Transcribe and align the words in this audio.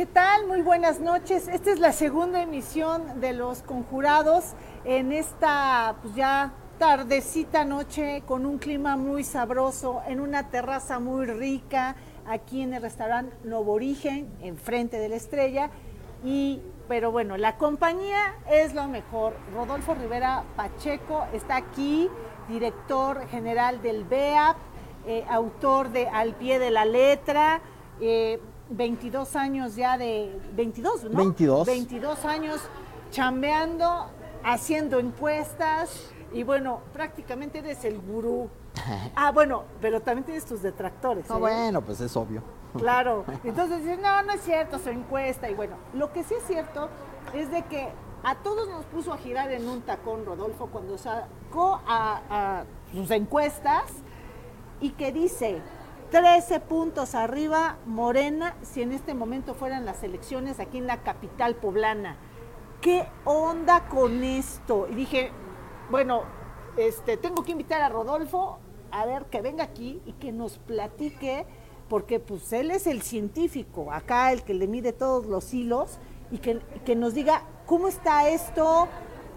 ¿Qué 0.00 0.06
tal? 0.06 0.46
Muy 0.46 0.62
buenas 0.62 0.98
noches. 0.98 1.46
Esta 1.46 1.70
es 1.70 1.78
la 1.78 1.92
segunda 1.92 2.40
emisión 2.40 3.20
de 3.20 3.34
Los 3.34 3.60
Conjurados 3.60 4.54
en 4.86 5.12
esta 5.12 5.96
pues 6.00 6.14
ya 6.14 6.54
tardecita 6.78 7.66
noche 7.66 8.22
con 8.24 8.46
un 8.46 8.56
clima 8.56 8.96
muy 8.96 9.24
sabroso, 9.24 10.00
en 10.08 10.20
una 10.20 10.48
terraza 10.48 11.00
muy 11.00 11.26
rica, 11.26 11.96
aquí 12.26 12.62
en 12.62 12.72
el 12.72 12.80
restaurante 12.80 13.36
Novo 13.44 13.74
Origen, 13.74 14.32
enfrente 14.40 14.98
de 14.98 15.10
la 15.10 15.16
estrella. 15.16 15.68
Y, 16.24 16.62
pero 16.88 17.12
bueno, 17.12 17.36
la 17.36 17.58
compañía 17.58 18.36
es 18.50 18.72
lo 18.72 18.88
mejor. 18.88 19.34
Rodolfo 19.52 19.94
Rivera 19.94 20.44
Pacheco 20.56 21.26
está 21.34 21.56
aquí, 21.56 22.08
director 22.48 23.28
general 23.28 23.82
del 23.82 24.04
BEAP, 24.04 24.56
eh, 25.06 25.26
autor 25.28 25.90
de 25.90 26.08
Al 26.08 26.36
pie 26.36 26.58
de 26.58 26.70
la 26.70 26.86
letra. 26.86 27.60
Eh, 28.00 28.40
22 28.70 29.36
años 29.36 29.76
ya 29.76 29.98
de 29.98 30.38
22, 30.54 31.04
¿no? 31.04 31.16
22. 31.16 31.66
22 31.66 32.24
años 32.24 32.60
chambeando, 33.10 34.06
haciendo 34.44 34.98
encuestas 34.98 36.12
y 36.32 36.44
bueno, 36.44 36.80
prácticamente 36.92 37.58
eres 37.58 37.84
el 37.84 38.00
gurú. 38.00 38.48
Ah, 39.14 39.30
bueno, 39.32 39.64
pero 39.80 40.00
también 40.00 40.24
tienes 40.24 40.46
tus 40.46 40.62
detractores. 40.62 41.28
No, 41.28 41.36
¿eh? 41.36 41.40
bueno, 41.40 41.82
pues 41.82 42.00
es 42.00 42.16
obvio. 42.16 42.42
Claro. 42.78 43.24
Entonces 43.44 43.82
dices, 43.82 43.98
no, 44.00 44.22
no 44.22 44.32
es 44.32 44.40
cierto, 44.40 44.78
su 44.78 44.88
encuesta. 44.88 45.50
Y 45.50 45.54
bueno, 45.54 45.76
lo 45.92 46.12
que 46.12 46.24
sí 46.24 46.34
es 46.34 46.44
cierto 46.46 46.88
es 47.34 47.50
de 47.50 47.62
que 47.64 47.88
a 48.22 48.36
todos 48.36 48.68
nos 48.68 48.84
puso 48.86 49.12
a 49.12 49.18
girar 49.18 49.50
en 49.52 49.68
un 49.68 49.82
tacón 49.82 50.24
Rodolfo 50.24 50.68
cuando 50.68 50.96
sacó 50.96 51.80
a, 51.86 52.20
a 52.30 52.64
sus 52.92 53.10
encuestas 53.10 53.84
y 54.80 54.90
que 54.90 55.12
dice 55.12 55.60
13 56.10 56.58
puntos 56.60 57.14
arriba 57.14 57.78
Morena 57.86 58.56
si 58.62 58.82
en 58.82 58.90
este 58.90 59.14
momento 59.14 59.54
fueran 59.54 59.84
las 59.84 60.02
elecciones 60.02 60.58
aquí 60.58 60.78
en 60.78 60.88
la 60.88 61.02
capital 61.02 61.54
poblana. 61.54 62.16
¿Qué 62.80 63.06
onda 63.24 63.86
con 63.88 64.24
esto? 64.24 64.88
Y 64.90 64.96
dije, 64.96 65.30
bueno, 65.88 66.22
este, 66.76 67.16
tengo 67.16 67.44
que 67.44 67.52
invitar 67.52 67.80
a 67.80 67.88
Rodolfo 67.88 68.58
a 68.90 69.06
ver 69.06 69.26
que 69.26 69.40
venga 69.40 69.62
aquí 69.62 70.02
y 70.04 70.14
que 70.14 70.32
nos 70.32 70.58
platique, 70.58 71.46
porque 71.88 72.18
pues 72.18 72.52
él 72.52 72.72
es 72.72 72.88
el 72.88 73.02
científico, 73.02 73.92
acá 73.92 74.32
el 74.32 74.42
que 74.42 74.54
le 74.54 74.66
mide 74.66 74.92
todos 74.92 75.26
los 75.26 75.54
hilos, 75.54 75.98
y 76.32 76.38
que, 76.38 76.60
que 76.84 76.96
nos 76.96 77.14
diga 77.14 77.42
cómo 77.66 77.86
está 77.86 78.28
esto, 78.28 78.88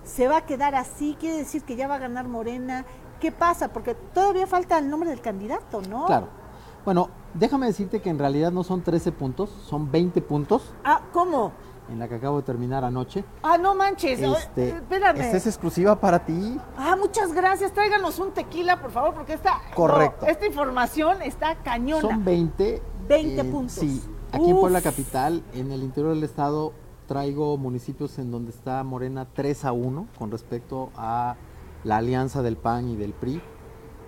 se 0.03 0.27
va 0.27 0.37
a 0.37 0.45
quedar 0.45 0.73
así, 0.73 1.15
quiere 1.19 1.37
decir 1.37 1.63
que 1.63 1.75
ya 1.75 1.87
va 1.87 1.95
a 1.95 1.99
ganar 1.99 2.27
Morena, 2.27 2.85
¿qué 3.19 3.31
pasa? 3.31 3.71
Porque 3.71 3.93
todavía 3.93 4.47
falta 4.47 4.79
el 4.79 4.89
nombre 4.89 5.09
del 5.09 5.21
candidato, 5.21 5.81
¿no? 5.81 6.05
Claro. 6.05 6.42
Bueno, 6.85 7.09
déjame 7.33 7.67
decirte 7.67 8.01
que 8.01 8.09
en 8.09 8.19
realidad 8.19 8.51
no 8.51 8.63
son 8.63 8.81
13 8.81 9.11
puntos, 9.11 9.49
son 9.67 9.89
20 9.91 10.21
puntos 10.21 10.73
Ah, 10.83 11.01
¿cómo? 11.13 11.51
en 11.89 11.99
la 11.99 12.07
que 12.07 12.15
acabo 12.15 12.37
de 12.37 12.43
terminar 12.43 12.85
anoche. 12.85 13.25
Ah, 13.43 13.57
no 13.57 13.75
manches, 13.75 14.21
Este, 14.21 14.69
espérame. 14.69 15.19
esta 15.19 15.37
es 15.37 15.47
exclusiva 15.47 15.99
para 15.99 16.25
ti. 16.25 16.57
Ah, 16.77 16.95
muchas 16.97 17.33
gracias. 17.33 17.73
Tráiganos 17.73 18.19
un 18.19 18.31
tequila, 18.31 18.79
por 18.81 18.91
favor, 18.91 19.13
porque 19.13 19.33
esta, 19.33 19.59
Correcto. 19.75 20.25
no, 20.25 20.31
esta 20.31 20.45
información 20.45 21.21
está 21.21 21.55
cañona. 21.61 22.01
Son 22.01 22.23
20. 22.23 22.81
20 23.09 23.43
puntos. 23.43 23.73
Sí, 23.73 24.01
aquí 24.31 24.45
en 24.49 24.53
Uf. 24.55 24.61
Puebla 24.61 24.81
Capital, 24.81 25.43
en 25.53 25.71
el 25.73 25.83
interior 25.83 26.13
del 26.13 26.23
estado, 26.23 26.71
traigo 27.05 27.57
municipios 27.57 28.17
en 28.17 28.31
donde 28.31 28.51
está 28.51 28.81
Morena 28.85 29.27
3 29.33 29.65
a 29.65 29.73
1 29.73 30.07
con 30.17 30.31
respecto 30.31 30.89
a 30.95 31.35
la 31.83 31.97
alianza 31.97 32.41
del 32.41 32.55
PAN 32.55 32.87
y 32.87 32.95
del 32.95 33.11
PRI. 33.11 33.41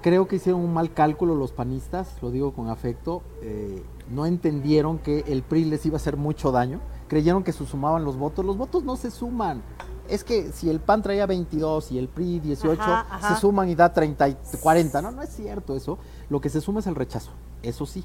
Creo 0.06 0.28
que 0.28 0.36
hicieron 0.36 0.62
un 0.62 0.72
mal 0.72 0.94
cálculo 0.94 1.34
los 1.34 1.52
panistas, 1.52 2.22
lo 2.22 2.30
digo 2.30 2.54
con 2.54 2.70
afecto. 2.70 3.24
eh, 3.42 3.84
no 4.08 4.28
entendieron 4.28 5.00
que 5.00 5.22
el 5.28 5.42
PRI 5.42 5.66
les 5.66 5.84
iba 5.88 5.96
a 5.96 5.98
hacer 5.98 6.16
mucho 6.16 6.52
daño. 6.52 6.80
Creyeron 7.08 7.44
que 7.44 7.52
se 7.52 7.66
sumaban 7.66 8.04
los 8.06 8.16
votos. 8.16 8.46
Los 8.46 8.56
votos 8.56 8.84
no 8.84 8.98
se 8.98 9.10
suman. 9.10 9.64
Es 10.08 10.24
que 10.24 10.52
si 10.52 10.70
el 10.70 10.80
PAN 10.80 11.02
traía 11.02 11.26
22 11.26 11.92
y 11.92 11.98
el 11.98 12.08
PRI 12.08 12.40
18, 12.40 12.80
Ajá, 12.84 13.08
ajá. 13.10 13.34
se 13.34 13.42
suman 13.42 13.68
y 13.68 13.74
da 13.74 13.92
30 13.92 14.30
y 14.30 14.38
40. 14.62 15.02
No, 15.02 15.10
no 15.10 15.24
es 15.24 15.30
cierto 15.30 15.76
eso. 15.76 15.98
Lo 16.30 16.40
que 16.40 16.50
se 16.50 16.62
suma 16.62 16.82
es 16.82 16.86
el 16.86 16.94
rechazo. 16.94 17.32
Eso 17.64 17.88
sí, 17.88 18.04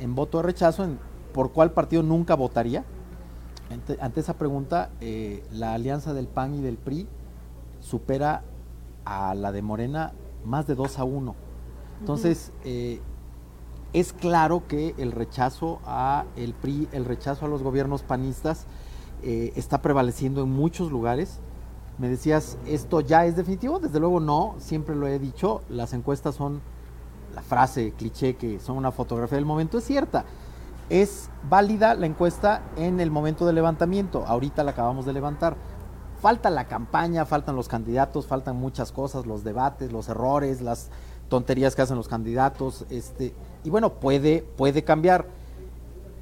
en 0.00 0.14
voto 0.14 0.36
de 0.36 0.42
rechazo, 0.42 0.84
en, 0.84 0.98
¿por 1.32 1.50
cuál 1.52 1.70
partido 1.72 2.02
nunca 2.02 2.34
votaría? 2.34 2.84
Ante, 3.72 3.96
ante 4.02 4.20
esa 4.20 4.34
pregunta, 4.36 4.90
eh, 5.00 5.42
la 5.50 5.72
alianza 5.72 6.12
del 6.12 6.28
PAN 6.28 6.56
y 6.56 6.60
del 6.60 6.76
PRI 6.76 7.08
supera 7.80 8.42
a 9.06 9.34
la 9.34 9.50
de 9.50 9.62
Morena 9.62 10.12
más 10.44 10.66
de 10.66 10.74
2 10.74 10.98
a 10.98 11.04
1. 11.04 11.34
Entonces, 12.00 12.52
eh, 12.64 13.00
es 13.92 14.12
claro 14.12 14.64
que 14.68 14.94
el 14.98 15.12
rechazo 15.12 15.80
a 15.84 16.24
el 16.36 16.54
PRI, 16.54 16.88
el 16.92 17.04
rechazo 17.04 17.46
a 17.46 17.48
los 17.48 17.62
gobiernos 17.62 18.02
panistas 18.02 18.66
eh, 19.22 19.52
está 19.56 19.82
prevaleciendo 19.82 20.42
en 20.42 20.50
muchos 20.50 20.92
lugares. 20.92 21.40
Me 21.98 22.08
decías, 22.08 22.58
¿esto 22.66 23.00
ya 23.00 23.26
es 23.26 23.34
definitivo? 23.36 23.80
Desde 23.80 23.98
luego 23.98 24.20
no, 24.20 24.54
siempre 24.58 24.94
lo 24.94 25.08
he 25.08 25.18
dicho, 25.18 25.62
las 25.68 25.92
encuestas 25.94 26.36
son 26.36 26.60
la 27.34 27.42
frase 27.42 27.92
cliché 27.96 28.36
que 28.36 28.60
son 28.60 28.76
una 28.76 28.92
fotografía 28.92 29.36
del 29.36 29.44
momento, 29.44 29.78
es 29.78 29.84
cierta. 29.84 30.24
Es 30.90 31.28
válida 31.48 31.94
la 31.94 32.06
encuesta 32.06 32.62
en 32.76 33.00
el 33.00 33.10
momento 33.10 33.44
del 33.46 33.56
levantamiento, 33.56 34.24
ahorita 34.26 34.64
la 34.64 34.70
acabamos 34.70 35.06
de 35.06 35.12
levantar. 35.12 35.56
Falta 36.20 36.50
la 36.50 36.66
campaña, 36.66 37.24
faltan 37.24 37.54
los 37.54 37.68
candidatos, 37.68 38.26
faltan 38.26 38.56
muchas 38.56 38.90
cosas, 38.92 39.24
los 39.26 39.44
debates, 39.44 39.92
los 39.92 40.08
errores, 40.08 40.60
las 40.60 40.88
tonterías 41.28 41.76
que 41.76 41.82
hacen 41.82 41.96
los 41.96 42.08
candidatos, 42.08 42.86
este, 42.90 43.34
y 43.62 43.70
bueno, 43.70 43.94
puede, 43.94 44.42
puede 44.56 44.82
cambiar. 44.82 45.26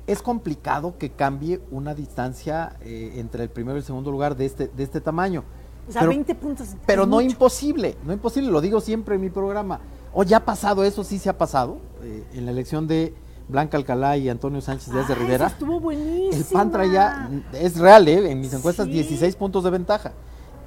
Es 0.06 0.20
complicado 0.22 0.98
que 0.98 1.10
cambie 1.10 1.60
una 1.70 1.94
distancia 1.94 2.76
eh, 2.82 3.14
entre 3.16 3.42
el 3.44 3.48
primero 3.48 3.76
y 3.76 3.80
el 3.80 3.84
segundo 3.84 4.10
lugar 4.10 4.36
de 4.36 4.44
este, 4.46 4.68
de 4.68 4.82
este 4.82 5.00
tamaño. 5.00 5.42
O 5.88 5.92
sea, 5.92 6.00
Pero- 6.02 6.10
20 6.10 6.34
puntos. 6.34 6.68
pero 6.84 7.06
no 7.06 7.16
mucho. 7.16 7.26
imposible, 7.30 7.96
no 8.04 8.12
imposible, 8.12 8.50
lo 8.50 8.60
digo 8.60 8.80
siempre 8.80 9.14
en 9.14 9.20
mi 9.20 9.30
programa. 9.30 9.80
O 10.12 10.22
ya 10.24 10.38
ha 10.38 10.44
pasado, 10.44 10.84
eso 10.84 11.04
sí 11.04 11.18
se 11.18 11.28
ha 11.28 11.38
pasado, 11.38 11.78
eh, 12.02 12.24
en 12.34 12.44
la 12.44 12.50
elección 12.50 12.86
de 12.86 13.14
Blanca 13.48 13.76
Alcalá 13.76 14.16
y 14.16 14.28
Antonio 14.28 14.60
Sánchez 14.60 14.92
Díaz 14.92 15.06
de 15.08 15.14
Ah, 15.14 15.16
Rivera. 15.18 15.46
estuvo 15.46 15.78
buenísima. 15.80 16.36
El 16.36 16.44
PAN 16.44 16.70
traía, 16.72 17.30
es 17.52 17.78
real, 17.78 18.08
¿eh? 18.08 18.30
en 18.30 18.40
mis 18.40 18.52
encuestas, 18.52 18.86
Sí. 18.86 18.92
16 18.92 19.36
puntos 19.36 19.62
de 19.64 19.70
ventaja. 19.70 20.12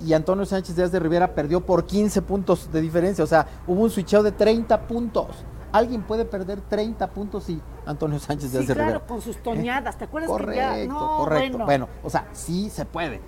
Y 0.02 0.14
Antonio 0.14 0.46
Sánchez 0.46 0.76
Díaz 0.78 0.92
de 0.94 1.00
Rivera 1.00 1.36
perdió 1.36 1.60
por 1.60 1.86
15 1.86 2.22
puntos 2.22 2.72
de 2.72 2.80
diferencia. 2.80 3.22
O 3.24 3.28
sea, 3.28 3.46
hubo 3.68 3.82
un 3.84 3.90
switcheo 3.90 4.24
de 4.24 4.32
30 4.32 4.88
puntos. 4.88 5.28
Alguien 5.74 6.04
puede 6.04 6.24
perder 6.24 6.62
30 6.62 7.10
puntos 7.12 7.44
si 7.44 7.62
Antonio 7.86 8.18
Sánchez 8.18 8.52
Díaz 8.52 8.62
Sí, 8.62 8.68
de 8.68 8.74
claro, 8.76 8.88
Rivera. 8.92 9.06
con 9.08 9.22
sus 9.22 9.38
toñadas. 9.44 9.98
¿Te 9.98 10.06
acuerdas 10.06 10.32
Correcto, 10.32 10.74
que 10.74 10.82
ya? 10.86 10.88
No, 10.88 11.18
correcto. 11.18 11.58
Bueno. 11.58 11.66
Bueno. 11.66 11.88
o 12.04 12.10
sea, 12.10 12.28
sí 12.32 12.70
se 12.70 12.86
puede. 12.86 13.20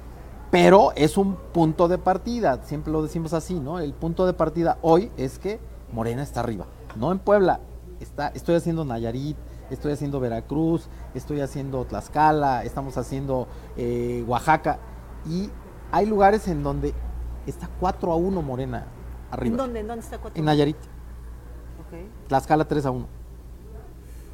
Pero 0.50 0.92
es 0.96 1.18
un 1.18 1.36
punto 1.36 1.88
de 1.90 1.98
partida, 1.98 2.60
siempre 2.64 2.92
lo 2.92 3.04
decimos 3.04 3.34
así, 3.34 3.60
¿no? 3.60 3.80
El 3.80 3.94
punto 3.94 4.26
de 4.26 4.34
partida 4.34 4.78
hoy 4.82 5.12
es 5.18 5.40
que 5.40 5.60
Morena 5.94 6.24
está 6.24 6.40
arriba, 6.40 6.66
no 6.98 7.12
en 7.12 7.20
Puebla. 7.20 7.60
Está, 8.02 8.30
estoy 8.30 8.56
haciendo 8.56 8.84
Nayarit, 8.84 9.38
estoy 9.70 9.92
haciendo 9.92 10.20
Veracruz, 10.20 10.90
estoy 11.14 11.40
haciendo 11.40 11.86
Tlaxcala, 11.86 12.64
estamos 12.64 12.98
haciendo 12.98 13.48
eh, 13.78 14.26
Oaxaca. 14.28 14.80
Y 15.28 15.52
hay 15.92 16.08
lugares 16.08 16.48
en 16.48 16.64
donde 16.64 16.96
está 17.46 17.70
4 17.80 18.12
a 18.12 18.16
1 18.16 18.42
Morena 18.42 18.88
arriba. 19.30 19.54
¿En 19.54 19.58
dónde? 19.58 19.80
¿En 19.82 19.88
dónde 19.88 20.04
está 20.04 20.18
cuatro? 20.18 20.40
En 20.40 20.46
Nayarit, 20.46 20.78
Ok. 20.78 22.28
Tlaxcala 22.28 22.68
3 22.68 22.86
a 22.88 22.92
1. 22.92 23.08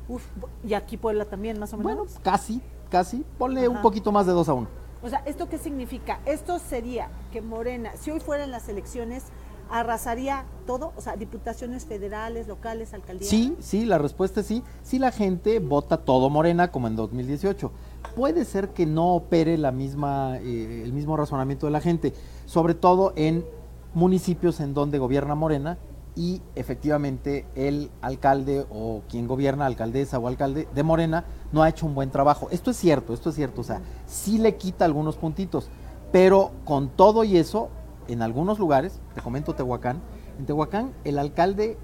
Uf, 0.07 0.23
y 0.63 0.73
aquí 0.73 0.95
Puebla 0.95 1.25
también, 1.25 1.59
más 1.59 1.73
o 1.73 1.77
menos. 1.77 1.93
Bueno, 1.93 2.11
casi, 2.23 2.61
casi. 2.89 3.25
Ponle 3.37 3.67
un 3.67 3.75
Ajá. 3.75 3.81
poquito 3.83 4.13
más 4.13 4.25
de 4.25 4.31
2 4.31 4.47
a 4.47 4.53
1. 4.53 4.67
O 5.03 5.09
sea, 5.09 5.19
¿esto 5.25 5.49
qué 5.49 5.57
significa? 5.57 6.19
Esto 6.25 6.57
sería 6.57 7.09
que 7.33 7.41
Morena, 7.41 7.91
si 7.99 8.11
hoy 8.11 8.19
fueran 8.21 8.49
las 8.49 8.69
elecciones, 8.69 9.25
arrasaría 9.71 10.45
todo, 10.65 10.93
o 10.95 11.01
sea, 11.01 11.15
diputaciones 11.15 11.85
federales, 11.85 12.47
locales, 12.47 12.93
alcaldías. 12.93 13.29
Sí, 13.29 13.55
sí, 13.59 13.85
la 13.85 13.97
respuesta 13.97 14.41
es 14.41 14.47
sí. 14.47 14.63
Si 14.83 14.99
la 14.99 15.11
gente 15.11 15.59
vota 15.59 15.97
todo 15.97 16.29
Morena 16.29 16.71
como 16.71 16.87
en 16.87 16.95
2018. 16.95 17.71
Puede 18.15 18.45
ser 18.45 18.69
que 18.69 18.85
no 18.85 19.15
opere 19.15 19.57
la 19.57 19.71
misma, 19.71 20.37
eh, 20.37 20.81
el 20.83 20.93
mismo 20.93 21.17
razonamiento 21.17 21.67
de 21.67 21.71
la 21.71 21.81
gente, 21.81 22.13
sobre 22.45 22.73
todo 22.73 23.13
en 23.15 23.45
municipios 23.93 24.59
en 24.59 24.73
donde 24.73 24.99
gobierna 24.99 25.35
Morena 25.35 25.77
y 26.17 26.41
efectivamente 26.55 27.45
el 27.55 27.91
alcalde 28.01 28.65
o 28.71 29.01
quien 29.07 29.27
gobierna, 29.27 29.67
alcaldesa 29.67 30.17
o 30.17 30.27
alcalde 30.27 30.67
de 30.73 30.83
Morena, 30.83 31.25
no 31.51 31.61
ha 31.61 31.69
hecho 31.69 31.85
un 31.85 31.93
buen 31.93 32.09
trabajo. 32.09 32.47
Esto 32.49 32.71
es 32.71 32.77
cierto, 32.77 33.13
esto 33.13 33.29
es 33.29 33.35
cierto, 33.35 33.61
o 33.61 33.63
sea, 33.63 33.81
sí 34.07 34.39
le 34.39 34.55
quita 34.55 34.83
algunos 34.83 35.15
puntitos, 35.15 35.69
pero 36.11 36.51
con 36.65 36.89
todo 36.89 37.23
y 37.23 37.37
eso, 37.37 37.69
en 38.07 38.21
algunos 38.21 38.59
lugares, 38.59 39.00
te 39.13 39.21
comento 39.21 39.54
Tehuacán, 39.56 40.01
en 40.39 40.45
Tehuacán 40.45 40.94
el 41.04 41.19
alcalde 41.19 41.77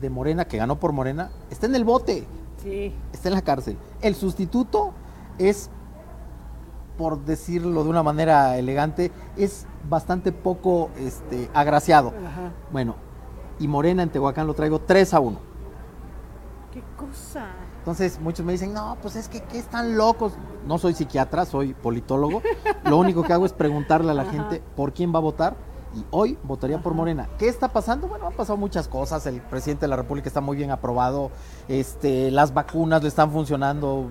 de 0.00 0.10
Morena, 0.10 0.46
que 0.46 0.56
ganó 0.56 0.78
por 0.80 0.92
Morena, 0.92 1.30
está 1.50 1.66
en 1.66 1.74
el 1.74 1.84
bote, 1.84 2.26
Sí. 2.62 2.94
está 3.12 3.28
en 3.28 3.34
la 3.34 3.42
cárcel. 3.42 3.76
El 4.00 4.14
sustituto 4.14 4.92
es, 5.38 5.70
por 6.96 7.24
decirlo 7.24 7.84
de 7.84 7.90
una 7.90 8.02
manera 8.02 8.56
elegante, 8.58 9.12
es 9.36 9.66
bastante 9.88 10.32
poco 10.32 10.90
este, 10.98 11.48
agraciado. 11.54 12.08
Ajá. 12.26 12.52
Bueno, 12.72 12.96
y 13.58 13.68
Morena 13.68 14.02
en 14.02 14.10
Tehuacán 14.10 14.46
lo 14.46 14.54
traigo 14.54 14.80
3 14.80 15.14
a 15.14 15.20
1. 15.20 15.38
¿Qué 16.72 16.82
cosa? 16.96 17.46
Entonces 17.80 18.20
muchos 18.20 18.44
me 18.44 18.52
dicen, 18.52 18.74
no, 18.74 18.98
pues 19.00 19.16
es 19.16 19.28
que 19.28 19.40
¿qué 19.40 19.58
están 19.58 19.96
locos? 19.96 20.34
No 20.66 20.76
soy 20.78 20.94
psiquiatra, 20.94 21.46
soy 21.46 21.72
politólogo. 21.72 22.42
Lo 22.84 22.98
único 22.98 23.22
que 23.22 23.32
hago 23.32 23.46
es 23.46 23.54
preguntarle 23.54 24.10
a 24.10 24.14
la 24.14 24.22
Ajá. 24.22 24.32
gente 24.32 24.62
por 24.76 24.92
quién 24.92 25.14
va 25.14 25.18
a 25.18 25.22
votar 25.22 25.56
y 25.94 26.04
hoy 26.10 26.38
votaría 26.44 26.80
por. 26.82 26.94
Morena. 26.94 27.28
¿Qué 27.38 27.48
está 27.48 27.68
pasando? 27.68 28.06
Bueno, 28.06 28.26
han 28.26 28.34
pasado 28.34 28.56
muchas 28.56 28.86
cosas. 28.86 29.24
El 29.26 29.40
presidente 29.40 29.82
de 29.82 29.88
la 29.88 29.96
República 29.96 30.28
está 30.28 30.40
muy 30.40 30.56
bien 30.56 30.70
aprobado. 30.70 31.30
Este, 31.68 32.30
las 32.30 32.52
vacunas 32.52 33.02
le 33.02 33.08
están 33.08 33.30
funcionando. 33.30 34.10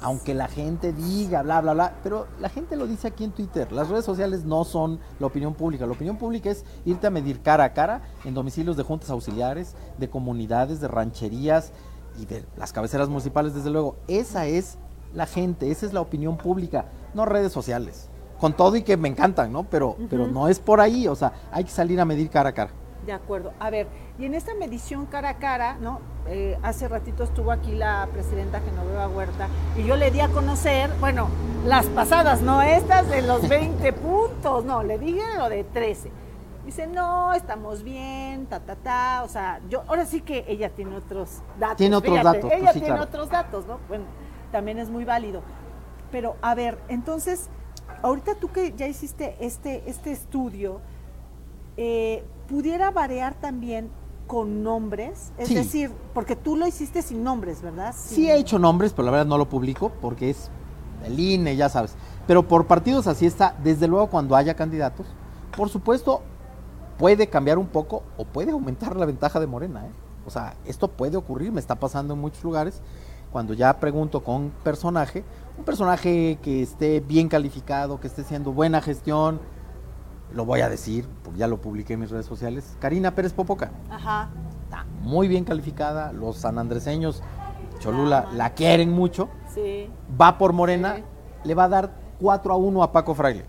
Aunque 0.00 0.32
la 0.32 0.46
gente 0.46 0.92
diga, 0.92 1.42
bla, 1.42 1.60
bla, 1.60 1.72
bla, 1.74 1.94
pero 2.04 2.28
la 2.38 2.48
gente 2.48 2.76
lo 2.76 2.86
dice 2.86 3.08
aquí 3.08 3.24
en 3.24 3.32
Twitter. 3.32 3.72
Las 3.72 3.88
redes 3.88 4.04
sociales 4.04 4.44
no 4.44 4.64
son 4.64 5.00
la 5.18 5.26
opinión 5.26 5.54
pública. 5.54 5.86
La 5.86 5.92
opinión 5.92 6.16
pública 6.16 6.50
es 6.50 6.64
irte 6.84 7.08
a 7.08 7.10
medir 7.10 7.42
cara 7.42 7.64
a 7.64 7.72
cara 7.72 8.02
en 8.24 8.32
domicilios 8.32 8.76
de 8.76 8.84
juntas 8.84 9.10
auxiliares, 9.10 9.74
de 9.98 10.08
comunidades, 10.08 10.80
de 10.80 10.86
rancherías 10.86 11.72
y 12.18 12.26
de 12.26 12.44
las 12.56 12.72
cabeceras 12.72 13.08
municipales, 13.08 13.54
desde 13.54 13.70
luego. 13.70 13.96
Esa 14.08 14.46
es 14.46 14.78
la 15.14 15.26
gente, 15.26 15.70
esa 15.70 15.86
es 15.86 15.92
la 15.92 16.00
opinión 16.00 16.36
pública, 16.36 16.86
no 17.14 17.24
redes 17.24 17.52
sociales. 17.52 18.08
Con 18.38 18.52
todo 18.52 18.76
y 18.76 18.82
que 18.82 18.96
me 18.96 19.08
encantan, 19.08 19.52
¿no? 19.52 19.64
Pero, 19.64 19.96
pero 20.08 20.28
no 20.28 20.48
es 20.48 20.60
por 20.60 20.80
ahí, 20.80 21.08
o 21.08 21.16
sea, 21.16 21.32
hay 21.50 21.64
que 21.64 21.70
salir 21.70 22.00
a 22.00 22.04
medir 22.04 22.30
cara 22.30 22.50
a 22.50 22.52
cara. 22.52 22.70
De 23.04 23.12
acuerdo. 23.12 23.52
A 23.58 23.70
ver, 23.70 23.88
y 24.18 24.26
en 24.26 24.34
esta 24.34 24.54
medición 24.54 25.06
cara 25.06 25.30
a 25.30 25.38
cara, 25.38 25.76
¿no? 25.80 26.00
Eh, 26.28 26.58
hace 26.62 26.88
ratito 26.88 27.24
estuvo 27.24 27.50
aquí 27.50 27.74
la 27.74 28.06
presidenta 28.12 28.60
Genoveva 28.60 29.08
Huerta 29.08 29.48
y 29.76 29.84
yo 29.84 29.96
le 29.96 30.10
di 30.10 30.20
a 30.20 30.28
conocer, 30.28 30.90
bueno, 31.00 31.28
las 31.64 31.86
pasadas, 31.86 32.42
no 32.42 32.60
estas 32.60 33.08
de 33.08 33.22
los 33.22 33.48
20 33.48 33.92
puntos, 33.94 34.64
no, 34.64 34.82
le 34.82 34.98
dije 34.98 35.22
lo 35.36 35.48
de 35.48 35.64
13. 35.64 36.10
Dice, 36.68 36.86
no, 36.86 37.32
estamos 37.32 37.82
bien, 37.82 38.44
ta, 38.44 38.60
ta, 38.60 38.76
ta. 38.76 39.22
O 39.24 39.28
sea, 39.28 39.58
yo, 39.70 39.84
ahora 39.88 40.04
sí 40.04 40.20
que 40.20 40.44
ella 40.46 40.68
tiene 40.68 40.96
otros 40.96 41.40
datos. 41.58 41.78
Tiene 41.78 41.96
otros 41.96 42.12
fíjate, 42.18 42.36
datos, 42.36 42.50
pues 42.50 42.60
Ella 42.60 42.72
sí, 42.74 42.80
tiene 42.80 42.94
claro. 42.94 43.04
otros 43.04 43.30
datos, 43.30 43.66
¿no? 43.66 43.78
Bueno, 43.88 44.04
también 44.52 44.78
es 44.78 44.90
muy 44.90 45.06
válido. 45.06 45.40
Pero, 46.12 46.36
a 46.42 46.54
ver, 46.54 46.76
entonces, 46.88 47.48
ahorita 48.02 48.34
tú 48.34 48.52
que 48.52 48.74
ya 48.76 48.86
hiciste 48.86 49.34
este, 49.40 49.88
este 49.88 50.12
estudio, 50.12 50.82
eh, 51.78 52.22
pudiera 52.50 52.90
variar 52.90 53.32
también 53.36 53.88
con 54.26 54.62
nombres, 54.62 55.32
es 55.38 55.48
Sí. 55.48 55.54
decir, 55.54 55.90
porque 56.12 56.36
tú 56.36 56.54
lo 56.54 56.66
hiciste 56.66 57.00
sin 57.00 57.24
nombres, 57.24 57.62
¿verdad? 57.62 57.94
Sí 57.96 58.30
he 58.30 58.36
hecho 58.36 58.58
nombres, 58.58 58.92
pero 58.92 59.06
la 59.06 59.12
verdad 59.12 59.26
no 59.26 59.38
lo 59.38 59.48
publico 59.48 59.90
porque 60.02 60.28
es 60.28 60.50
el 61.06 61.18
INE, 61.18 61.56
ya 61.56 61.70
sabes. 61.70 61.94
Pero 62.26 62.46
por 62.46 62.66
partidos 62.66 63.06
así 63.06 63.24
está, 63.24 63.56
desde 63.64 63.88
luego 63.88 64.08
cuando 64.08 64.36
haya 64.36 64.52
candidatos, 64.52 65.06
por 65.56 65.70
supuesto 65.70 66.20
puede 66.98 67.28
cambiar 67.28 67.58
un 67.58 67.66
poco 67.68 68.02
o 68.16 68.24
puede 68.24 68.50
aumentar 68.50 68.96
la 68.96 69.06
ventaja 69.06 69.40
de 69.40 69.46
Morena. 69.46 69.86
¿eh? 69.86 69.90
O 70.26 70.30
sea, 70.30 70.54
esto 70.66 70.88
puede 70.88 71.16
ocurrir, 71.16 71.52
me 71.52 71.60
está 71.60 71.76
pasando 71.76 72.14
en 72.14 72.20
muchos 72.20 72.42
lugares. 72.44 72.82
Cuando 73.32 73.52
ya 73.54 73.78
pregunto 73.78 74.24
con 74.24 74.50
personaje, 74.64 75.22
un 75.58 75.64
personaje 75.64 76.38
que 76.42 76.62
esté 76.62 77.00
bien 77.00 77.28
calificado, 77.28 78.00
que 78.00 78.06
esté 78.06 78.22
haciendo 78.22 78.52
buena 78.52 78.80
gestión, 78.80 79.40
lo 80.32 80.44
voy 80.44 80.60
a 80.60 80.68
decir, 80.68 81.06
porque 81.22 81.38
ya 81.38 81.46
lo 81.46 81.60
publiqué 81.60 81.94
en 81.94 82.00
mis 82.00 82.10
redes 82.10 82.26
sociales, 82.26 82.76
Karina 82.80 83.14
Pérez 83.14 83.32
Popoca 83.32 83.70
Ajá. 83.90 84.30
está 84.64 84.84
muy 85.02 85.28
bien 85.28 85.44
calificada, 85.44 86.12
los 86.12 86.36
sanandreseños, 86.38 87.22
Cholula, 87.80 88.28
la 88.34 88.50
quieren 88.54 88.90
mucho, 88.92 89.28
Sí. 89.54 89.90
va 90.20 90.36
por 90.36 90.52
Morena, 90.52 90.96
Sí. 90.96 91.02
le 91.44 91.54
va 91.54 91.64
a 91.64 91.68
dar 91.68 91.92
4 92.20 92.52
a 92.52 92.56
1 92.56 92.82
a 92.82 92.92
Paco 92.92 93.14
Fraile. 93.14 93.44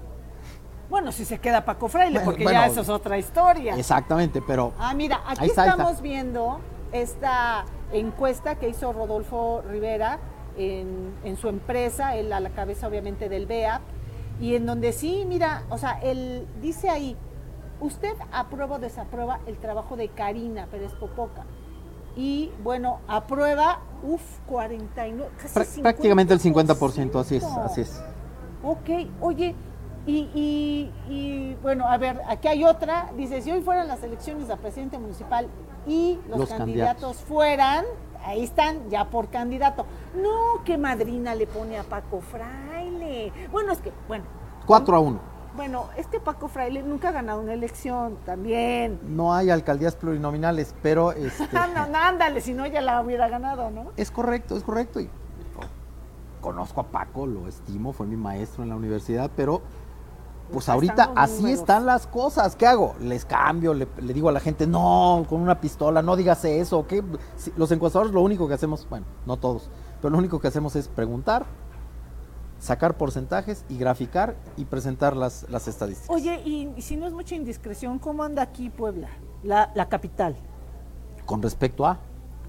Bueno, 0.90 1.12
si 1.12 1.24
se 1.26 1.38
queda 1.40 1.66
Paco 1.66 1.88
Fraile, 1.88 2.14
Bueno, 2.14 2.26
porque 2.26 2.44
bueno, 2.44 2.60
ya 2.62 2.68
eso 2.68 2.82
es 2.82 2.90
otra 2.90 3.18
historia. 3.18 3.76
Exactamente, 3.78 4.42
pero 4.42 4.74
Ah, 4.80 4.94
mira, 4.94 5.22
aquí 5.28 5.46
está, 5.46 5.66
estamos 5.66 5.92
está. 5.92 6.04
viendo 6.04 6.60
esta 6.92 7.66
encuesta 7.94 8.56
que 8.56 8.70
hizo 8.70 8.92
Rodolfo 8.92 9.62
Rivera 9.70 10.18
en, 10.58 11.14
en 11.24 11.38
su 11.38 11.48
empresa, 11.48 12.16
él 12.16 12.34
a 12.34 12.40
la 12.40 12.50
cabeza 12.50 12.88
obviamente 12.88 13.30
del 13.30 13.46
BEA, 13.46 13.82
y 14.42 14.56
en 14.56 14.66
donde 14.66 14.92
sí, 14.92 15.26
mira, 15.28 15.64
o 15.70 15.78
sea, 15.78 16.00
él 16.02 16.48
dice 16.62 16.90
ahí, 16.90 17.16
usted 17.82 18.14
aprueba 18.32 18.78
o 18.78 18.80
desaprueba 18.80 19.40
el 19.46 19.58
trabajo 19.58 19.96
de 19.96 20.08
Karina 20.10 20.66
Pérez 20.68 20.94
Popoca. 20.94 21.44
Y 22.16 22.52
bueno, 22.64 23.00
aprueba, 23.08 23.80
uff, 24.02 24.22
49, 24.48 25.30
casi 25.40 25.60
prá- 25.60 25.82
prácticamente 25.84 26.34
el 26.34 26.40
50%, 26.40 26.66
50%, 26.66 27.20
así 27.20 27.36
es, 27.36 27.44
así 27.44 27.82
es. 27.82 28.02
Ok, 28.64 28.90
oye, 29.22 29.56
y, 30.06 30.30
y- 30.34 30.92
y, 31.10 31.56
bueno, 31.62 31.88
a 31.88 31.98
ver, 31.98 32.22
aquí 32.28 32.48
hay 32.48 32.64
otra, 32.64 33.12
dice, 33.16 33.42
si 33.42 33.52
hoy 33.52 33.62
fueran 33.62 33.88
las 33.88 34.02
elecciones 34.04 34.50
a 34.50 34.58
presidente 34.58 34.98
municipal 34.98 35.48
y 35.88 36.20
los, 36.30 36.40
Los 36.40 36.50
candidatos, 36.50 36.58
candidatos. 36.58 37.18
fueran, 37.28 37.86
ahí 38.26 38.44
están, 38.44 38.90
ya 38.90 39.06
por 39.10 39.30
candidato. 39.30 39.86
No, 40.16 40.64
que 40.64 40.78
madrina 40.78 41.36
le 41.36 41.48
pone 41.48 41.78
a 41.78 41.84
Paco 41.84 42.22
Fraile. 42.22 43.32
Bueno, 43.52 43.72
es 43.74 43.80
que, 43.80 43.92
bueno, 44.08 44.26
4 44.66 44.96
a 44.96 45.00
1. 45.00 45.20
bueno, 45.56 45.86
este 45.98 46.20
Paco 46.20 46.48
Fraile 46.48 46.82
nunca 46.84 47.10
ha 47.10 47.12
ganado 47.12 47.42
una 47.42 47.54
elección 47.54 48.18
también. 48.26 49.00
No 49.04 49.34
hay 49.34 49.50
alcaldías 49.50 49.96
plurinominales, 49.96 50.74
pero 50.82 51.12
este, 51.12 51.48
Ah, 51.58 51.68
no, 51.74 51.88
no, 51.88 51.98
ándale, 51.98 52.42
si 52.42 52.54
no 52.54 52.66
ya 52.68 52.82
la 52.82 53.02
hubiera 53.02 53.28
ganado, 53.30 53.70
¿no? 53.72 53.92
es 53.98 54.10
correcto, 54.12 54.56
es 54.58 54.64
correcto. 54.64 55.00
Y 55.00 55.06
oh, 55.58 56.42
conozco 56.42 56.82
a 56.82 56.86
Paco, 56.88 57.26
lo 57.26 57.48
estimo, 57.48 57.94
fue 57.94 58.06
mi 58.06 58.16
maestro 58.16 58.64
en 58.64 58.70
la 58.70 58.76
universidad, 58.76 59.32
pero 59.36 59.62
pues 60.52 60.68
ahorita 60.70 61.12
así 61.16 61.52
están 61.52 61.86
las 61.86 62.08
cosas. 62.08 62.56
¿Qué 62.56 62.66
hago? 62.68 62.96
Les 63.02 63.26
cambio, 63.26 63.74
le, 63.74 63.88
le 64.02 64.14
digo 64.14 64.30
a 64.30 64.32
la 64.32 64.40
gente, 64.40 64.66
no, 64.68 65.26
con 65.30 65.42
una 65.42 65.62
pistola, 65.62 66.02
no 66.02 66.16
digas 66.16 66.44
eso. 66.46 66.86
¿qué? 66.88 67.04
Si- 67.36 67.54
los 67.56 67.72
encuestadores 67.72 68.14
lo 68.14 68.22
único 68.22 68.48
que 68.48 68.54
hacemos, 68.56 68.88
bueno, 68.90 69.06
no 69.26 69.38
todos, 69.38 69.70
pero 70.02 70.12
lo 70.12 70.18
único 70.18 70.40
que 70.40 70.48
hacemos 70.48 70.76
es 70.76 70.88
preguntar, 70.88 71.46
sacar 72.60 72.98
porcentajes 72.98 73.64
y 73.70 73.78
graficar 73.78 74.36
y 74.58 74.66
presentar 74.66 75.16
las, 75.16 75.46
las 75.50 75.68
estadísticas. 75.68 76.10
Oye, 76.14 76.42
y, 76.44 76.70
y 76.76 76.82
si 76.82 76.98
no 76.98 77.08
es 77.08 77.14
mucha 77.14 77.36
indiscreción, 77.36 78.00
¿cómo 78.00 78.24
anda 78.24 78.42
aquí 78.42 78.70
Puebla, 78.70 79.10
la, 79.44 79.72
la 79.76 79.88
capital? 79.88 80.36
Con 81.26 81.42
respecto 81.42 81.86
a 81.86 82.00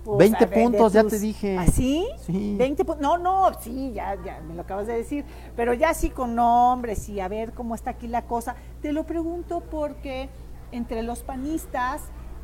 Pues, 0.04 0.18
20 0.18 0.36
a 0.36 0.46
ver, 0.46 0.48
de 0.48 0.62
puntos, 0.64 0.92
ya 0.92 1.04
te 1.04 1.18
dije. 1.18 1.58
¿Ah, 1.58 1.66
sí? 1.66 2.08
Sí. 2.26 2.56
20 2.58 2.84
puntos. 2.84 3.02
No, 3.02 3.18
no, 3.18 3.50
sí, 3.60 3.92
ya, 3.92 4.16
ya 4.24 4.40
me 4.46 4.54
lo 4.54 4.62
acabas 4.62 4.86
de 4.86 4.94
decir. 4.94 5.24
Pero 5.56 5.74
ya 5.74 5.94
sí 5.94 6.10
con 6.10 6.34
nombres 6.34 7.08
y 7.08 7.20
a 7.20 7.28
ver 7.28 7.52
cómo 7.52 7.74
está 7.74 7.90
aquí 7.90 8.08
la 8.08 8.22
cosa. 8.22 8.56
Te 8.80 8.92
lo 8.92 9.04
pregunto 9.04 9.62
porque 9.70 10.28
entre 10.72 11.02
los 11.02 11.22
panistas 11.22 12.02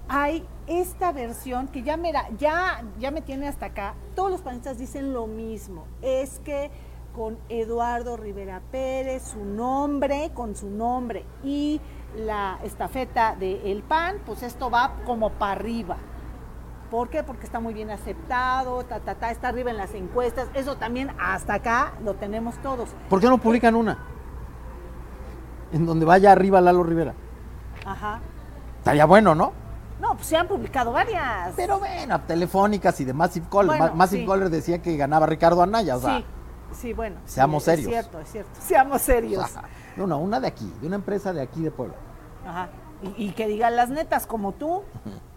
hay 0.09 0.47
esta 0.67 1.13
versión 1.13 1.69
que 1.69 1.83
ya, 1.83 1.97
mira, 1.97 2.29
ya, 2.39 2.85
ya 2.99 3.11
me 3.11 3.23
tiene 3.23 3.49
hasta 3.49 3.67
acá. 3.67 3.95
Todos 4.15 4.31
los 4.31 4.43
panistas 4.43 4.79
dicen 4.79 5.13
lo 5.13 5.27
mismo. 5.27 5.85
Es 6.03 6.41
que 6.41 6.71
con 7.15 7.39
Eduardo 7.49 8.19
Rivera 8.19 8.61
Pérez, 8.71 9.23
su 9.23 9.45
nombre, 9.45 10.31
con 10.35 10.55
su 10.55 10.69
nombre 10.69 11.25
y 11.43 11.81
la 12.15 12.59
estafeta 12.63 13.35
del 13.35 13.83
PAN, 13.83 14.17
pues 14.27 14.43
esto 14.43 14.71
va 14.71 14.97
como 15.07 15.31
para 15.31 15.53
arriba. 15.53 15.97
¿Por 16.91 17.09
qué? 17.09 17.23
Porque 17.23 17.45
está 17.45 17.59
muy 17.61 17.75
bien 17.75 17.91
aceptado, 17.91 18.85
ta, 18.85 19.01
ta, 19.01 19.15
ta, 19.17 19.31
está 19.31 19.49
arriba 19.49 19.71
en 19.71 19.77
las 19.77 19.93
encuestas. 19.95 20.49
Eso 20.55 20.77
también 20.77 21.11
hasta 21.19 21.55
acá 21.55 21.93
lo 22.05 22.15
tenemos 22.15 22.57
todos. 22.59 22.91
¿Por 23.09 23.21
qué 23.21 23.29
no 23.29 23.39
publican 23.39 23.75
una? 23.75 23.99
En 25.73 25.85
donde 25.85 26.07
vaya 26.07 26.33
arriba 26.33 26.61
Lalo 26.61 26.83
Rivera. 26.85 27.15
Ajá. 27.85 28.21
Estaría 28.79 29.05
bueno, 29.05 29.35
¿no? 29.35 29.53
No, 30.01 30.15
pues 30.15 30.27
se 30.27 30.37
han 30.37 30.47
publicado 30.47 30.93
varias. 30.93 31.55
Pero 31.57 31.79
bueno, 31.79 32.21
telefónicas 32.21 33.01
y 33.01 33.05
de 33.05 33.13
Massive 33.13 33.47
Caller. 33.51 33.67
Bueno, 33.67 33.85
Ma- 33.87 33.95
Massive 33.95 34.23
sí. 34.23 34.29
Caller 34.29 34.51
decía 34.51 34.81
que 34.83 34.97
ganaba 34.97 35.27
Ricardo 35.27 35.63
Anaya, 35.63 35.97
o 35.97 36.01
sea, 36.01 36.19
sí, 36.19 36.25
sí, 36.73 36.93
bueno. 36.93 37.17
seamos 37.25 37.65
sí, 37.65 37.71
serios. 37.71 37.87
Es 37.89 37.93
cierto, 37.93 38.21
es 38.21 38.29
cierto. 38.31 38.51
Seamos 38.61 38.97
o 38.97 39.05
serios. 39.05 39.51
sea, 39.51 39.63
no, 39.97 40.07
no, 40.07 40.19
una 40.19 40.39
de 40.39 40.47
aquí, 40.47 40.73
de 40.81 40.87
una 40.87 40.97
empresa 40.97 41.33
de 41.33 41.41
aquí 41.43 41.63
de 41.63 41.71
Puebla. 41.71 41.97
Ajá. 42.47 42.69
Y, 43.03 43.27
y 43.27 43.31
que 43.33 43.47
digan 43.47 43.77
las 43.77 43.91
netas 43.91 44.27
como 44.27 44.53
tú, 44.53 44.83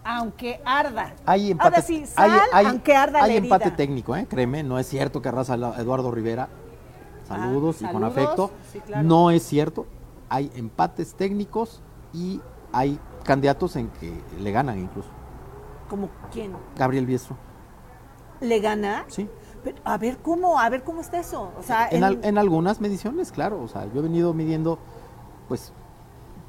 aunque 0.02 0.60
arda. 0.64 1.14
Hay 1.26 1.50
empate, 1.50 1.68
Ahora 1.68 1.82
sí, 1.82 2.06
sal, 2.06 2.30
hay, 2.30 2.40
hay- 2.52 2.66
aunque 2.66 2.96
arda 2.96 3.22
hay 3.22 3.32
la 3.32 3.36
empate 3.38 3.70
técnico, 3.70 4.16
¿eh? 4.16 4.26
créeme, 4.28 4.62
no 4.62 4.78
es 4.78 4.86
cierto 4.88 5.20
que 5.20 5.28
arrasa 5.28 5.54
a 5.54 5.80
Eduardo 5.80 6.10
Rivera. 6.10 6.48
Saludos 7.28 7.80
y 7.82 7.86
con 7.86 8.02
afecto. 8.02 8.50
sí, 8.72 8.80
claro. 8.80 9.06
No 9.06 9.30
es 9.30 9.42
cierto. 9.44 9.86
Hay 10.28 10.50
empates 10.56 11.14
técnicos 11.14 11.80
y 12.12 12.40
hay 12.72 12.98
candidatos 13.24 13.76
en 13.76 13.88
que 13.88 14.12
le 14.40 14.50
ganan 14.52 14.78
incluso. 14.78 15.08
¿Como 15.88 16.08
quién? 16.32 16.52
Gabriel 16.76 17.04
Biestro, 17.06 17.36
¿Le 18.40 18.60
gana? 18.60 19.04
sí. 19.08 19.28
Pero, 19.62 19.76
a 19.84 19.98
ver 19.98 20.16
cómo, 20.18 20.58
a 20.58 20.68
ver 20.70 20.82
cómo 20.82 21.02
está 21.02 21.18
eso. 21.20 21.52
O 21.58 21.62
sea, 21.62 21.86
En, 21.88 21.98
en- 21.98 22.04
al- 22.04 22.20
en 22.22 22.38
algunas 22.38 22.80
mediciones, 22.80 23.30
claro. 23.30 23.60
O 23.62 23.68
sea, 23.68 23.84
yo 23.92 24.00
he 24.00 24.02
venido 24.02 24.32
midiendo, 24.32 24.78
pues, 25.48 25.74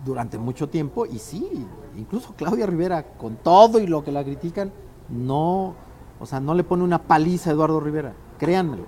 durante 0.03 0.37
mucho 0.37 0.67
tiempo 0.69 1.05
y 1.05 1.19
sí, 1.19 1.65
incluso 1.95 2.33
Claudia 2.35 2.65
Rivera, 2.65 3.03
con 3.17 3.35
todo 3.37 3.79
y 3.79 3.87
lo 3.87 4.03
que 4.03 4.11
la 4.11 4.23
critican, 4.23 4.71
no, 5.09 5.75
o 6.19 6.25
sea, 6.25 6.39
no 6.39 6.53
le 6.53 6.63
pone 6.63 6.83
una 6.83 7.01
paliza 7.03 7.49
a 7.49 7.53
Eduardo 7.53 7.79
Rivera, 7.79 8.13
créanmelo. 8.39 8.85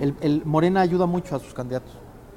el, 0.00 0.14
el 0.20 0.44
Morena 0.44 0.80
ayuda 0.80 1.06
mucho 1.06 1.34
a 1.36 1.38
sus 1.38 1.54
candidatos. 1.54 1.92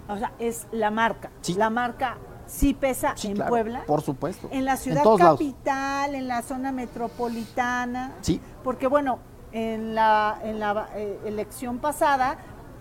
o 0.08 0.18
sea, 0.18 0.32
es 0.40 0.68
la 0.72 0.90
marca. 0.92 1.30
Sí. 1.42 1.54
La 1.56 1.70
marca 1.70 2.18
sí 2.48 2.74
pesa 2.74 3.14
Sí, 3.16 3.28
en 3.28 3.36
claro, 3.36 3.50
Puebla. 3.50 3.84
Por 3.86 4.02
supuesto. 4.02 4.48
En 4.52 4.66
la 4.66 4.76
ciudad 4.78 5.04
lados. 5.04 5.20
capital, 5.20 6.16
en 6.16 6.28
la 6.28 6.42
zona 6.42 6.72
metropolitana. 6.72 8.14
Sí. 8.22 8.42
Porque 8.64 8.88
bueno, 8.88 9.20
en 9.52 9.94
la, 9.96 10.40
en 10.44 10.60
la 10.60 10.90
eh, 10.96 11.20
elección 11.26 11.78
pasada, 11.80 12.38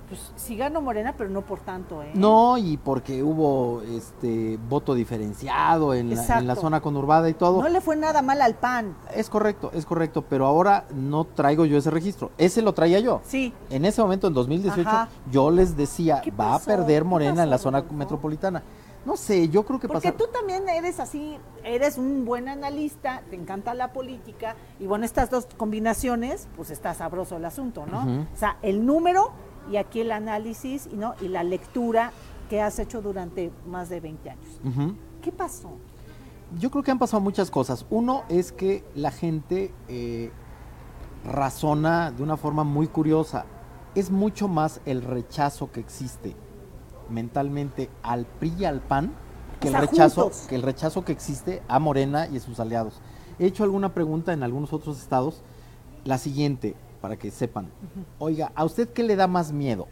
pues 0.09 0.33
sí 0.37 0.57
ganó 0.57 0.81
Morena, 0.81 1.15
pero 1.17 1.31
no 1.31 1.43
por 1.43 1.61
tanto. 1.61 2.03
¿eh? 2.03 2.11
No, 2.15 2.57
y 2.59 2.77
porque 2.77 3.23
hubo 3.23 3.83
este 3.83 4.59
voto 4.69 4.95
diferenciado 4.95 5.95
en 5.95 6.15
la, 6.15 6.39
en 6.39 6.47
la, 6.47 6.57
zona 6.57 6.81
conurbada 6.81 7.29
y 7.29 7.35
todo. 7.35 7.63
No 7.63 7.69
le 7.69 7.81
fue 7.81 7.97
nada 7.97 8.23
mal 8.23 8.41
al 8.41 8.55
PAN. 8.55 8.97
Es 9.15 9.29
correcto, 9.29 9.71
es 9.75 9.85
correcto, 9.85 10.23
pero 10.23 10.47
ahora 10.47 10.87
no 10.95 11.25
traigo 11.25 11.65
yo 11.65 11.77
ese 11.77 11.91
registro. 11.91 12.31
Ese 12.39 12.63
lo 12.63 12.73
traía 12.73 13.01
yo. 13.01 13.21
Sí. 13.25 13.53
En 13.71 13.85
ese 13.85 14.01
momento, 14.01 14.27
en 14.27 14.35
2018, 14.35 14.91
yo 15.31 15.51
les 15.51 15.77
decía, 15.77 16.23
va 16.39 16.55
a 16.55 16.59
perder 16.59 17.05
Morena 17.05 17.43
en 17.43 17.51
la 17.51 17.59
zona 17.59 17.85
metropolitana. 17.91 18.63
No 19.05 19.17
sé, 19.17 19.49
yo 19.49 19.65
creo 19.65 19.79
que 19.79 19.89
Porque 19.89 20.13
tú 20.13 20.27
también 20.27 20.69
eres 20.69 21.01
así, 21.01 21.39
eres 21.65 21.97
un 21.97 22.25
buen 22.25 22.49
analista, 22.49 23.23
te 23.31 23.37
encanta 23.37 23.73
la 23.73 23.93
política, 23.93 24.57
y 24.79 24.87
bueno, 24.87 25.05
estas 25.05 25.31
dos 25.31 25.47
combinaciones, 25.57 26.49
pues 26.57 26.71
está 26.71 26.93
sabroso 26.95 27.37
el 27.37 27.45
asunto, 27.45 27.87
¿no? 27.87 28.27
O 28.35 28.37
sea, 28.37 28.59
el 28.61 28.85
número 28.85 29.33
y 29.71 29.77
aquí 29.77 30.01
el 30.01 30.13
análisis 30.13 30.89
y, 30.93 30.97
¿no? 30.97 31.15
y 31.21 31.29
la 31.29 31.45
lectura 31.45 32.13
que 32.49 32.63
has 32.63 32.79
hecho 32.79 33.03
durante 33.03 33.51
más 33.67 33.89
de 33.89 34.01
20 34.01 34.31
años. 34.31 34.61
¿Qué 35.23 35.33
pasó? 35.33 35.71
Yo 36.59 36.71
creo 36.71 36.83
que 36.83 36.91
han 36.91 36.99
pasado 36.99 37.21
muchas 37.21 37.51
cosas. 37.51 37.85
Uno 37.91 38.25
es 38.29 38.53
que 38.53 38.85
la 38.95 39.11
gente 39.11 39.75
eh, 39.89 40.31
razona 41.25 42.11
de 42.11 42.23
una 42.23 42.37
forma 42.37 42.65
muy 42.65 42.87
curiosa. 42.87 43.45
Es 43.95 44.11
mucho 44.11 44.49
más 44.49 44.81
el 44.87 45.03
rechazo 45.03 45.71
que 45.71 45.81
existe 45.81 46.35
mentalmente 47.11 47.91
al 48.03 48.27
PRI 48.27 48.55
y 48.61 48.65
al 48.65 48.81
PAN 48.81 49.13
que 49.61 49.69
el 49.69 49.75
rechazo 49.75 50.31
que 50.49 50.55
el 50.55 50.63
rechazo 50.63 51.05
que 51.05 51.13
existe 51.13 51.63
a 51.69 51.79
Morena 51.79 52.29
y 52.29 52.37
a 52.37 52.41
sus 52.41 52.61
aliados. 52.61 53.01
He 53.39 53.47
hecho 53.47 53.65
alguna 53.65 53.95
pregunta 53.95 54.33
en 54.33 54.43
algunos 54.43 54.73
otros 54.73 54.99
estados, 55.01 55.43
la 56.05 56.19
siguiente, 56.19 56.77
para 57.01 57.17
que 57.17 57.31
sepan. 57.31 57.69
Oiga, 58.19 58.53
¿a 58.55 58.65
usted 58.65 58.89
qué 58.89 59.03
le 59.03 59.17
da 59.17 59.27
más 59.27 59.53
miedo? 59.53 59.87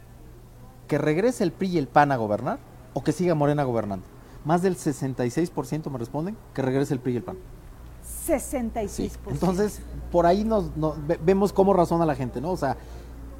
¿Que 0.87 0.97
regrese 0.97 1.43
el 1.43 1.51
PRI 1.51 1.67
y 1.69 1.77
el 1.77 1.87
PAN 1.87 2.11
a 2.11 2.17
gobernar 2.17 2.59
o 2.93 3.03
que 3.03 3.11
siga 3.11 3.35
Morena 3.35 3.63
gobernando? 3.63 4.05
Más 4.45 4.61
del 4.61 4.77
66% 4.77 5.89
me 5.89 5.97
responden 5.97 6.37
que 6.53 6.61
regrese 6.61 6.93
el 6.93 6.99
PRI 6.99 7.13
y 7.13 7.17
el 7.17 7.23
PAN. 7.23 7.37
66%. 8.27 9.17
Entonces, 9.27 9.81
por 10.11 10.25
ahí 10.25 10.43
nos, 10.43 10.71
vemos 11.23 11.53
cómo 11.53 11.73
razona 11.73 12.05
la 12.05 12.15
gente, 12.15 12.39
¿no? 12.41 12.51
O 12.51 12.57
sea, 12.57 12.77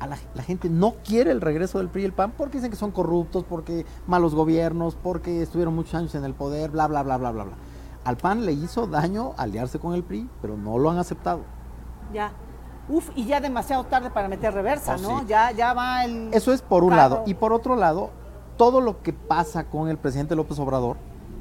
la, 0.06 0.44
gente 0.44 0.70
no 0.70 0.96
quiere 1.04 1.32
el 1.32 1.42
regreso 1.42 1.80
del 1.80 1.90
PRI 1.90 2.04
y 2.04 2.06
el 2.06 2.14
PAN 2.14 2.34
porque 2.38 2.58
dicen 2.58 2.70
que 2.70 2.78
son 2.78 2.92
corruptos, 2.92 3.44
porque 3.44 3.86
malos 4.06 4.36
gobiernos, 4.36 4.96
porque 4.96 5.42
estuvieron 5.42 5.74
muchos 5.74 5.96
años 5.96 6.14
en 6.16 6.24
el 6.24 6.34
poder, 6.34 6.72
bla, 6.72 6.88
bla, 6.88 7.04
bla, 7.04 7.18
bla, 7.18 7.32
bla, 7.32 7.44
bla. 7.46 7.56
Al 8.04 8.18
PAN 8.18 8.46
le 8.46 8.54
hizo 8.54 8.88
daño 8.88 9.34
aliarse 9.38 9.80
con 9.80 9.94
el 9.94 10.04
PRI, 10.04 10.30
pero 10.42 10.56
no 10.56 10.78
lo 10.78 10.90
han 10.90 10.98
aceptado. 10.98 11.42
Ya. 12.14 12.32
Uf, 12.89 13.10
y 13.15 13.25
ya 13.25 13.39
demasiado 13.39 13.84
tarde 13.86 14.10
para 14.10 14.27
meter 14.27 14.53
reversa, 14.53 14.96
oh, 14.96 15.01
¿no? 15.01 15.27
Ya, 15.27 15.51
ya 15.51 15.74
va 15.74 16.06
el. 16.06 16.29
Eso 16.34 16.53
es 16.53 16.62
por 16.62 16.84
un 16.84 16.96
lado. 16.96 17.24
Y 17.25 17.34
por 17.34 17.53
otro 17.53 17.75
lado, 17.75 18.12
todo 18.58 18.82
lo 18.82 19.01
que 19.01 19.13
pasa 19.13 19.65
con 19.65 19.89
el 19.89 19.98
presidente 19.98 20.36
López 20.36 20.58
Obrador 20.60 20.98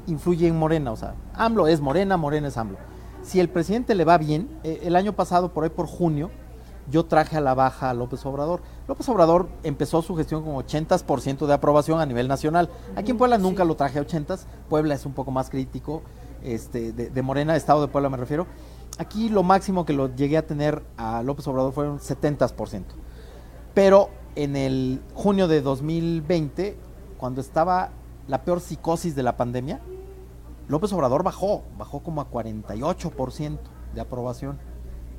influye 0.07 0.47
en 0.47 0.57
Morena. 0.57 0.91
O 0.91 0.95
sea, 0.95 1.15
AMLO 1.33 1.67
es 1.67 1.81
Morena, 1.81 2.17
Morena 2.17 2.47
es 2.47 2.57
AMLO. 2.57 2.77
Si 3.21 3.39
el 3.39 3.49
presidente 3.49 3.95
le 3.95 4.05
va 4.05 4.17
bien, 4.17 4.49
eh, 4.63 4.81
el 4.83 4.95
año 4.95 5.13
pasado, 5.13 5.53
por 5.53 5.63
ahí 5.63 5.69
por 5.69 5.87
junio, 5.87 6.31
yo 6.89 7.05
traje 7.05 7.37
a 7.37 7.41
la 7.41 7.53
baja 7.53 7.89
a 7.89 7.93
López 7.93 8.25
Obrador. 8.25 8.61
López 8.87 9.07
Obrador 9.09 9.49
empezó 9.63 10.01
su 10.01 10.15
gestión 10.15 10.43
con 10.43 10.55
80% 10.55 11.45
de 11.45 11.53
aprobación 11.53 11.99
a 11.99 12.05
nivel 12.05 12.27
nacional. 12.27 12.69
Aquí 12.95 13.11
en 13.11 13.17
Puebla 13.17 13.37
nunca 13.37 13.65
lo 13.65 13.75
traje 13.75 13.99
a 13.99 14.01
80, 14.01 14.37
Puebla 14.69 14.95
es 14.95 15.05
un 15.05 15.13
poco 15.13 15.31
más 15.31 15.49
crítico, 15.49 16.01
este, 16.43 16.93
de, 16.93 17.21
Morena, 17.21 17.55
Estado 17.55 17.81
de 17.81 17.87
Puebla 17.87 18.09
me 18.09 18.17
refiero. 18.17 18.47
Aquí 18.97 19.29
lo 19.29 19.43
máximo 19.43 19.85
que 19.85 19.93
lo 19.93 20.15
llegué 20.15 20.37
a 20.37 20.45
tener 20.45 20.83
a 20.97 21.21
López 21.23 21.47
Obrador 21.47 21.73
fueron 21.73 21.99
70%. 21.99 22.83
Pero 23.73 24.09
en 24.35 24.55
el 24.55 25.01
junio 25.13 25.47
de 25.47 25.61
2020, 25.61 26.77
cuando 27.17 27.41
estaba 27.41 27.89
la 28.27 28.43
peor 28.43 28.59
psicosis 28.59 29.15
de 29.15 29.23
la 29.23 29.37
pandemia, 29.37 29.79
López 30.67 30.91
Obrador 30.93 31.23
bajó, 31.23 31.63
bajó 31.77 32.01
como 32.01 32.21
a 32.21 32.29
48% 32.29 33.57
de 33.93 34.01
aprobación. 34.01 34.59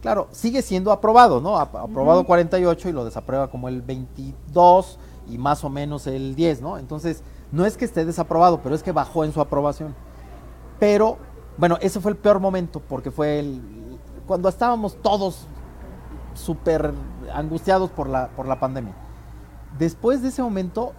Claro, 0.03 0.29
sigue 0.31 0.63
siendo 0.63 0.93
aprobado, 0.93 1.41
¿no? 1.41 1.59
Aprobado 1.59 2.25
48 2.25 2.89
y 2.89 2.93
lo 2.93 3.05
desaprueba 3.05 3.51
como 3.51 3.69
el 3.69 3.83
22 3.83 4.99
y 5.29 5.39
más 5.39 5.65
o 5.65 5.71
menos 5.71 6.07
el 6.07 6.35
10, 6.35 6.63
¿no? 6.63 6.79
Entonces, 6.79 7.23
no 7.51 7.67
es 7.67 7.77
que 7.77 7.85
esté 7.85 8.05
desaprobado, 8.05 8.61
pero 8.63 8.75
es 8.75 8.83
que 8.83 8.93
bajó 8.93 9.25
en 9.25 9.33
su 9.33 9.41
aprobación. 9.41 9.95
Pero, 10.79 11.19
bueno, 11.59 11.77
ese 11.81 12.01
fue 12.01 12.13
el 12.13 12.17
peor 12.17 12.41
momento 12.41 12.81
porque 12.81 13.11
fue 13.11 13.41
el, 13.41 13.61
cuando 14.27 14.49
estábamos 14.49 14.97
todos 15.03 15.47
súper 16.35 16.95
angustiados 17.35 17.91
por 17.91 18.09
la, 18.09 18.29
por 18.29 18.47
la 18.47 18.61
pandemia. 18.61 18.95
Después 19.77 20.23
de 20.23 20.29
ese 20.29 20.43
momento, 20.43 20.93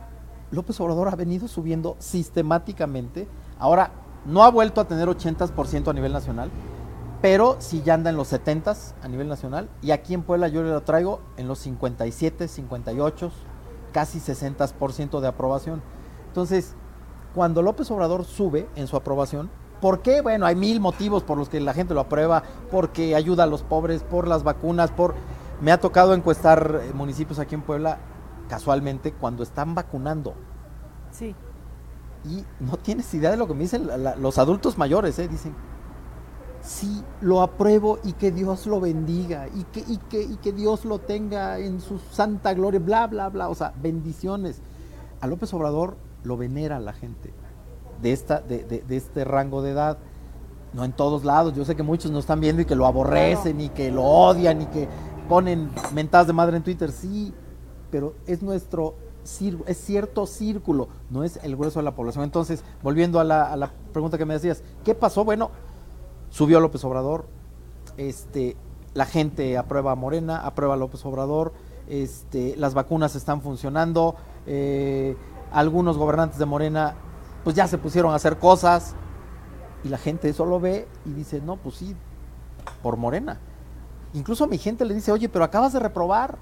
López 0.51 0.79
Obrador 0.81 1.07
ha 1.07 1.15
venido 1.15 1.47
subiendo 1.47 1.95
sistemáticamente. 1.99 3.27
Ahora, 3.57 3.91
no 4.25 4.43
ha 4.43 4.51
vuelto 4.51 4.81
a 4.81 4.85
tener 4.85 5.07
80% 5.07 5.87
a 5.87 5.93
nivel 5.93 6.11
nacional, 6.11 6.51
pero 7.21 7.55
si 7.59 7.81
ya 7.81 7.93
anda 7.93 8.09
en 8.09 8.17
los 8.17 8.27
70 8.27 8.75
a 9.01 9.07
nivel 9.07 9.27
nacional. 9.27 9.69
Y 9.81 9.91
aquí 9.91 10.13
en 10.13 10.23
Puebla 10.23 10.49
yo 10.49 10.61
le 10.61 10.69
lo 10.69 10.81
traigo 10.81 11.21
en 11.37 11.47
los 11.47 11.59
57, 11.59 12.47
58, 12.47 13.31
casi 13.93 14.19
60% 14.19 15.19
de 15.19 15.27
aprobación. 15.27 15.81
Entonces, 16.27 16.75
cuando 17.33 17.61
López 17.61 17.89
Obrador 17.91 18.25
sube 18.25 18.67
en 18.75 18.87
su 18.87 18.97
aprobación, 18.97 19.49
¿por 19.79 20.01
qué? 20.01 20.21
Bueno, 20.21 20.45
hay 20.45 20.55
mil 20.55 20.79
motivos 20.79 21.23
por 21.23 21.37
los 21.37 21.49
que 21.49 21.59
la 21.59 21.73
gente 21.73 21.93
lo 21.93 22.01
aprueba, 22.01 22.43
porque 22.71 23.15
ayuda 23.15 23.43
a 23.43 23.47
los 23.47 23.63
pobres, 23.63 24.03
por 24.03 24.27
las 24.27 24.43
vacunas, 24.43 24.91
por... 24.91 25.15
Me 25.61 25.71
ha 25.71 25.79
tocado 25.79 26.13
encuestar 26.13 26.81
eh, 26.81 26.93
municipios 26.93 27.37
aquí 27.39 27.55
en 27.55 27.61
Puebla 27.61 27.97
casualmente 28.47 29.11
cuando 29.11 29.43
están 29.43 29.75
vacunando. 29.75 30.33
Sí. 31.11 31.35
Y 32.25 32.45
no 32.59 32.77
tienes 32.77 33.13
idea 33.13 33.31
de 33.31 33.37
lo 33.37 33.47
que 33.47 33.53
me 33.53 33.63
dicen 33.63 33.89
los 34.19 34.37
adultos 34.37 34.77
mayores, 34.77 35.19
¿eh? 35.19 35.27
Dicen, 35.27 35.53
sí 36.61 37.03
lo 37.21 37.41
apruebo 37.41 37.99
y 38.03 38.13
que 38.13 38.31
Dios 38.31 38.67
lo 38.67 38.79
bendiga 38.79 39.47
y 39.47 39.63
que, 39.65 39.83
y 39.87 39.97
que, 39.97 40.21
y 40.21 40.37
que 40.37 40.53
Dios 40.53 40.85
lo 40.85 40.99
tenga 40.99 41.59
en 41.59 41.81
su 41.81 41.99
santa 41.99 42.53
gloria, 42.53 42.79
bla, 42.79 43.07
bla, 43.07 43.29
bla. 43.29 43.49
O 43.49 43.55
sea, 43.55 43.73
bendiciones. 43.81 44.61
A 45.21 45.27
López 45.27 45.53
Obrador 45.53 45.97
lo 46.23 46.37
venera 46.37 46.79
la 46.79 46.93
gente 46.93 47.33
de, 48.01 48.11
esta, 48.13 48.39
de, 48.41 48.63
de, 48.63 48.97
este 48.97 49.23
rango 49.23 49.61
de 49.61 49.71
edad. 49.71 49.97
No 50.73 50.83
en 50.83 50.91
todos 50.91 51.25
lados. 51.25 51.55
Yo 51.55 51.65
sé 51.65 51.75
que 51.75 51.83
muchos 51.83 52.11
nos 52.11 52.21
están 52.21 52.39
viendo 52.39 52.61
y 52.61 52.65
que 52.65 52.75
lo 52.75 52.85
aborrecen 52.85 53.59
y 53.59 53.69
que 53.69 53.91
lo 53.91 54.03
odian 54.03 54.61
y 54.61 54.65
que 54.67 54.87
ponen 55.27 55.71
mentadas 55.93 56.27
de 56.27 56.33
madre 56.33 56.57
en 56.57 56.63
Twitter. 56.63 56.91
Sí, 56.91 57.33
pero 57.89 58.13
es 58.27 58.41
nuestro 58.41 58.95
es 59.67 59.77
cierto 59.77 60.25
círculo, 60.25 60.87
no 61.09 61.23
es 61.23 61.39
el 61.43 61.55
grueso 61.55 61.79
de 61.79 61.83
la 61.83 61.95
población. 61.95 62.23
Entonces, 62.23 62.63
volviendo 62.81 63.19
a 63.19 63.23
la, 63.23 63.43
a 63.51 63.55
la 63.57 63.71
pregunta 63.91 64.17
que 64.17 64.25
me 64.25 64.33
decías, 64.33 64.63
¿qué 64.83 64.95
pasó? 64.95 65.23
Bueno, 65.23 65.51
Subió 66.29 66.59
López 66.59 66.83
Obrador, 66.83 67.25
este, 67.97 68.55
la 68.93 69.05
gente 69.05 69.57
aprueba 69.57 69.91
a 69.91 69.95
Morena, 69.95 70.45
aprueba 70.45 70.75
a 70.75 70.77
López 70.77 71.05
Obrador, 71.05 71.53
este, 71.87 72.55
las 72.57 72.73
vacunas 72.73 73.15
están 73.15 73.41
funcionando, 73.41 74.15
eh, 74.45 75.15
algunos 75.51 75.97
gobernantes 75.97 76.37
de 76.39 76.45
Morena 76.45 76.95
pues 77.43 77.55
ya 77.55 77.67
se 77.67 77.77
pusieron 77.77 78.11
a 78.11 78.15
hacer 78.15 78.37
cosas 78.37 78.95
y 79.83 79.89
la 79.89 79.97
gente 79.97 80.29
eso 80.29 80.45
lo 80.45 80.59
ve 80.59 80.87
y 81.05 81.11
dice, 81.11 81.41
no, 81.41 81.57
pues 81.57 81.75
sí, 81.75 81.95
por 82.81 82.97
Morena. 82.97 83.39
Incluso 84.13 84.45
a 84.45 84.47
mi 84.47 84.57
gente 84.57 84.85
le 84.85 84.93
dice, 84.93 85.11
oye, 85.11 85.29
pero 85.29 85.45
acabas 85.45 85.73
de 85.73 85.79
reprobar 85.79 86.37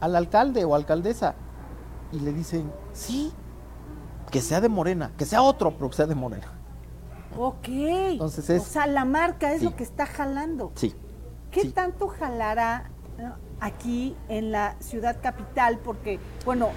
al 0.00 0.16
alcalde 0.16 0.64
o 0.64 0.74
alcaldesa. 0.74 1.34
Y 2.12 2.20
le 2.20 2.32
dicen, 2.32 2.70
sí, 2.92 3.32
que 4.30 4.40
sea 4.40 4.60
de 4.60 4.68
Morena, 4.68 5.12
que 5.16 5.24
sea 5.24 5.42
otro, 5.42 5.72
pero 5.74 5.90
que 5.90 5.96
sea 5.96 6.06
de 6.06 6.14
Morena. 6.14 6.46
Ok. 7.36 7.68
Entonces 7.68 8.48
es, 8.50 8.62
o 8.62 8.64
sea, 8.64 8.86
la 8.86 9.04
marca 9.04 9.52
es 9.52 9.62
lo 9.62 9.74
que 9.76 9.82
está 9.82 10.06
jalando. 10.06 10.72
Sí. 10.74 10.94
¿Qué 11.50 11.70
tanto 11.70 12.08
jalará 12.08 12.90
aquí 13.60 14.14
en 14.28 14.52
la 14.52 14.76
ciudad 14.80 15.16
capital? 15.22 15.78
Porque, 15.78 16.20
bueno, 16.44 16.68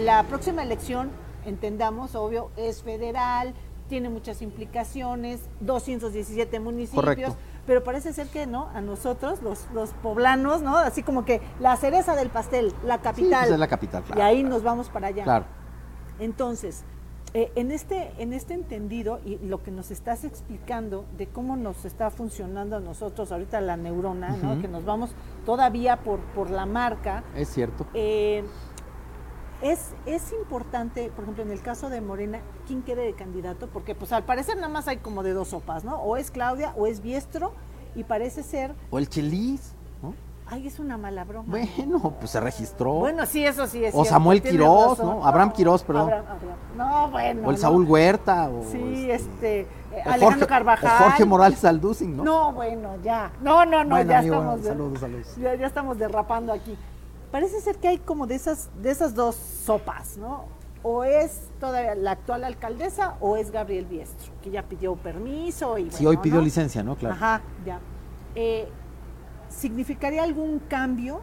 la 0.00 0.22
próxima 0.24 0.62
elección, 0.62 1.10
entendamos, 1.46 2.14
obvio, 2.14 2.50
es 2.56 2.82
federal, 2.82 3.54
tiene 3.88 4.08
muchas 4.08 4.42
implicaciones, 4.42 5.40
217 5.60 6.60
municipios. 6.60 7.34
Pero 7.66 7.82
parece 7.82 8.12
ser 8.12 8.28
que 8.28 8.46
no, 8.46 8.68
a 8.74 8.80
nosotros, 8.80 9.42
los, 9.42 9.66
los 9.74 9.90
poblanos, 9.94 10.62
¿no? 10.62 10.76
Así 10.76 11.02
como 11.02 11.24
que 11.24 11.40
la 11.58 11.76
cereza 11.76 12.14
del 12.14 12.28
pastel, 12.28 12.72
la 12.84 12.98
capital. 12.98 13.40
Sí, 13.40 13.46
pues 13.46 13.50
es 13.52 13.58
la 13.58 13.68
capital, 13.68 14.04
claro. 14.04 14.20
Y 14.20 14.24
ahí 14.24 14.42
nos 14.44 14.62
vamos 14.62 14.88
para 14.88 15.08
allá. 15.08 15.24
Claro. 15.24 15.46
Entonces, 16.20 16.84
eh, 17.34 17.52
en, 17.56 17.72
este, 17.72 18.12
en 18.18 18.32
este 18.32 18.54
entendido 18.54 19.20
y 19.24 19.38
lo 19.38 19.62
que 19.62 19.70
nos 19.70 19.90
estás 19.90 20.24
explicando 20.24 21.04
de 21.18 21.26
cómo 21.26 21.56
nos 21.56 21.84
está 21.84 22.10
funcionando 22.10 22.76
a 22.76 22.80
nosotros 22.80 23.32
ahorita 23.32 23.60
la 23.60 23.76
neurona, 23.76 24.58
que 24.62 24.68
nos 24.68 24.84
vamos 24.84 25.10
todavía 25.44 25.98
por, 25.98 26.20
por 26.20 26.50
la 26.50 26.66
marca. 26.66 27.24
Es 27.34 27.48
cierto. 27.48 27.86
Eh, 27.94 28.44
es, 29.62 29.92
es 30.06 30.32
importante, 30.32 31.10
por 31.14 31.24
ejemplo, 31.24 31.42
en 31.42 31.50
el 31.50 31.60
caso 31.62 31.88
de 31.88 32.00
Morena, 32.00 32.40
quién 32.66 32.82
quede 32.82 33.04
de 33.06 33.14
candidato, 33.14 33.68
porque 33.72 33.94
pues 33.94 34.12
al 34.12 34.24
parecer 34.24 34.56
nada 34.56 34.68
más 34.68 34.88
hay 34.88 34.98
como 34.98 35.22
de 35.22 35.32
dos 35.32 35.48
sopas, 35.48 35.84
¿no? 35.84 35.96
O 36.00 36.16
es 36.16 36.30
Claudia 36.30 36.72
o 36.76 36.86
es 36.86 37.00
Biestro 37.02 37.52
y 37.94 38.04
parece 38.04 38.42
ser... 38.42 38.74
O 38.90 38.98
el 38.98 39.08
Chelis, 39.08 39.72
¿no? 40.02 40.14
Ay, 40.48 40.66
es 40.68 40.78
una 40.78 40.96
mala 40.96 41.24
broma. 41.24 41.48
Bueno, 41.48 42.14
pues 42.20 42.30
se 42.30 42.38
registró. 42.40 42.92
Bueno, 42.94 43.26
sí, 43.26 43.44
eso 43.44 43.66
sí 43.66 43.84
es 43.84 43.92
O 43.94 43.98
cierto, 44.02 44.10
Samuel 44.10 44.42
Quirós. 44.42 44.98
¿no? 45.00 45.26
Abraham 45.26 45.50
Quirós, 45.52 45.82
perdón. 45.82 46.04
Abraham- 46.04 46.26
Abraham. 46.28 46.58
No, 46.76 47.10
bueno. 47.10 47.40
o 47.46 47.50
el 47.50 47.56
no. 47.56 47.60
Saúl 47.60 47.84
Huerta. 47.84 48.48
O 48.50 48.62
Sí, 48.70 49.10
este, 49.10 49.60
eh, 49.62 49.66
o 49.94 49.98
Alejandro 50.10 50.26
Jorge, 50.30 50.46
Carvajal. 50.46 50.90
o 51.00 51.04
Jorge 51.04 51.24
Morales 51.24 51.64
Alducin, 51.64 52.16
¿no? 52.16 52.22
No, 52.24 52.52
bueno, 52.52 52.90
ya. 53.02 53.32
No, 53.40 53.64
no, 53.64 53.82
no, 53.82 53.90
Bueno, 53.96 54.10
ya 54.10 54.18
amigo, 54.20 54.34
estamos. 54.36 54.60
saludos, 54.62 55.00
saludos. 55.00 55.36
Ya, 55.36 55.54
ya 55.56 55.66
estamos 55.66 55.98
derrapando 55.98 56.52
aquí. 56.52 56.76
Parece 57.32 57.60
ser 57.60 57.76
que 57.76 57.88
hay 57.88 57.98
como 57.98 58.26
de 58.26 58.34
esas, 58.36 58.70
de 58.82 58.90
esas 58.90 59.14
dos 59.14 59.34
sopas, 59.34 60.16
¿no? 60.16 60.44
O 60.82 61.02
es 61.04 61.40
toda 61.58 61.94
la 61.96 62.12
actual 62.12 62.44
alcaldesa 62.44 63.16
o 63.20 63.36
es 63.36 63.50
Gabriel 63.50 63.86
Biestro, 63.86 64.32
que 64.42 64.50
ya 64.50 64.62
pidió 64.62 64.94
permiso 64.94 65.78
y 65.78 65.90
Sí, 65.90 66.04
bueno, 66.04 66.10
hoy 66.10 66.16
pidió 66.22 66.38
¿no? 66.38 66.44
licencia, 66.44 66.82
¿no? 66.82 66.94
Claro. 66.96 67.14
Ajá, 67.16 67.40
ya. 67.64 67.80
Eh, 68.34 68.68
¿Significaría 69.48 70.22
algún 70.22 70.58
cambio 70.68 71.20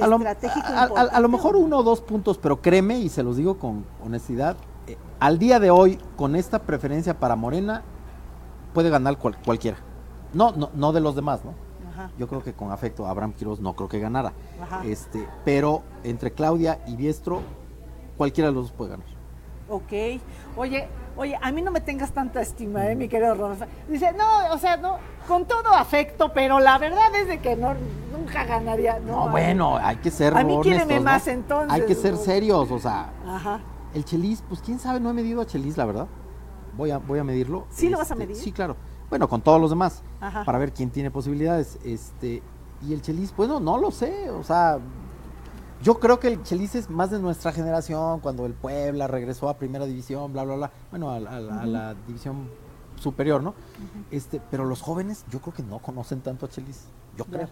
A 0.00 0.06
lo, 0.06 0.16
estratégico 0.16 0.66
a- 0.66 0.84
a- 0.84 1.16
a 1.16 1.20
lo 1.20 1.28
mejor 1.28 1.56
uno 1.56 1.78
o 1.78 1.82
dos 1.82 2.00
puntos, 2.00 2.38
pero 2.38 2.60
créeme, 2.60 2.98
y 2.98 3.08
se 3.08 3.22
los 3.22 3.36
digo 3.36 3.58
con 3.58 3.84
honestidad, 4.04 4.56
eh, 4.86 4.96
al 5.20 5.38
día 5.38 5.60
de 5.60 5.70
hoy, 5.70 5.98
con 6.16 6.34
esta 6.34 6.60
preferencia 6.60 7.18
para 7.20 7.36
Morena, 7.36 7.82
puede 8.74 8.90
ganar 8.90 9.18
cual- 9.18 9.36
cualquiera. 9.44 9.76
No, 10.32 10.52
no, 10.52 10.70
no 10.74 10.92
de 10.92 11.00
los 11.00 11.14
demás, 11.14 11.44
¿no? 11.44 11.52
Ajá, 12.04 12.12
Yo 12.18 12.28
creo 12.28 12.42
que 12.42 12.52
con 12.52 12.70
afecto 12.72 13.06
Abraham 13.06 13.32
Quiroz 13.32 13.60
no 13.60 13.74
creo 13.74 13.88
que 13.88 13.98
ganara. 13.98 14.32
Ajá. 14.62 14.82
Este, 14.84 15.26
pero 15.44 15.82
entre 16.04 16.32
Claudia 16.32 16.80
y 16.86 16.96
Biestro, 16.96 17.40
cualquiera 18.16 18.48
de 18.50 18.54
los 18.54 18.64
dos 18.64 18.72
puede 18.72 18.90
ganar. 18.92 19.06
ok. 19.68 19.92
Oye, 20.56 20.86
oye, 21.16 21.38
a 21.40 21.50
mí 21.50 21.62
no 21.62 21.70
me 21.70 21.80
tengas 21.80 22.12
tanta 22.12 22.42
estima, 22.42 22.86
¿eh, 22.90 22.94
mi 22.94 23.08
querido 23.08 23.34
Rodolfo? 23.34 23.64
Dice, 23.88 24.12
no, 24.12 24.52
o 24.52 24.58
sea, 24.58 24.76
no, 24.76 24.98
con 25.26 25.46
todo 25.46 25.72
afecto, 25.74 26.30
pero 26.34 26.60
la 26.60 26.76
verdad 26.78 27.14
es 27.14 27.26
de 27.28 27.40
que 27.40 27.56
no, 27.56 27.74
nunca 28.12 28.44
ganaría. 28.44 28.98
No, 29.00 29.26
No, 29.26 29.30
bueno, 29.30 29.78
hay 29.78 29.96
que 29.96 30.10
ser 30.10 30.36
A 30.36 30.44
mí 30.44 30.54
honestos, 30.54 30.88
¿no? 30.94 31.00
más 31.02 31.26
entonces, 31.28 31.72
Hay 31.72 31.86
que 31.86 31.94
ser 31.94 32.16
serios, 32.18 32.70
o 32.70 32.78
sea, 32.78 33.10
Ajá. 33.26 33.60
el 33.94 34.04
Chelis, 34.04 34.42
pues 34.46 34.60
quién 34.60 34.78
sabe, 34.78 35.00
no 35.00 35.08
he 35.10 35.14
medido 35.14 35.40
a 35.40 35.46
Chelis, 35.46 35.76
la 35.78 35.86
verdad. 35.86 36.06
Voy 36.76 36.90
a, 36.90 36.98
voy 36.98 37.18
a 37.18 37.24
medirlo. 37.24 37.66
¿Sí 37.70 37.88
lo 37.88 37.98
vas 37.98 38.10
a 38.10 38.14
Este, 38.14 38.26
medir? 38.26 38.36
Sí, 38.42 38.52
claro. 38.52 38.76
Bueno, 39.12 39.28
con 39.28 39.42
todos 39.42 39.60
los 39.60 39.68
demás, 39.68 40.00
Ajá. 40.22 40.42
para 40.42 40.56
ver 40.56 40.72
quién 40.72 40.88
tiene 40.88 41.10
posibilidades. 41.10 41.78
Este, 41.84 42.42
y 42.80 42.94
el 42.94 43.02
Chelis, 43.02 43.36
bueno, 43.36 43.60
no 43.60 43.76
lo 43.76 43.90
sé, 43.90 44.30
o 44.30 44.42
sea, 44.42 44.78
yo 45.82 46.00
creo 46.00 46.18
que 46.18 46.28
el 46.28 46.42
Chelis 46.42 46.74
es 46.76 46.88
más 46.88 47.10
de 47.10 47.18
nuestra 47.18 47.52
generación, 47.52 48.20
cuando 48.20 48.46
el 48.46 48.54
Puebla 48.54 49.08
regresó 49.08 49.50
a 49.50 49.58
primera 49.58 49.84
división, 49.84 50.32
bla, 50.32 50.44
bla, 50.44 50.54
bla, 50.56 50.70
bueno, 50.90 51.10
a, 51.10 51.16
a 51.16 51.20
la- 51.20 51.60
a 51.60 51.66
la 51.66 51.94
división 52.06 52.48
superior, 52.98 53.42
¿no? 53.42 53.52
Este, 54.10 54.40
pero 54.50 54.64
los 54.64 54.80
jóvenes, 54.80 55.26
yo 55.30 55.42
creo 55.42 55.52
que 55.52 55.62
no 55.62 55.78
conocen 55.80 56.22
tanto 56.22 56.46
a 56.46 56.48
Chelis, 56.48 56.86
yo 57.14 57.26
Ya. 57.26 57.30
creo. 57.36 57.48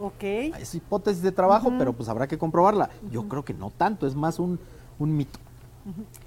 Ok. 0.00 0.22
Es 0.60 0.74
hipótesis 0.74 1.22
de 1.22 1.32
trabajo, 1.32 1.72
pero 1.78 1.94
pues 1.94 2.10
habrá 2.10 2.26
que 2.28 2.36
comprobarla. 2.36 2.90
Yo 3.10 3.26
creo 3.26 3.42
que 3.42 3.54
no 3.54 3.70
tanto, 3.70 4.06
es 4.06 4.14
más 4.14 4.38
un, 4.38 4.60
un 4.98 5.16
mito, 5.16 5.38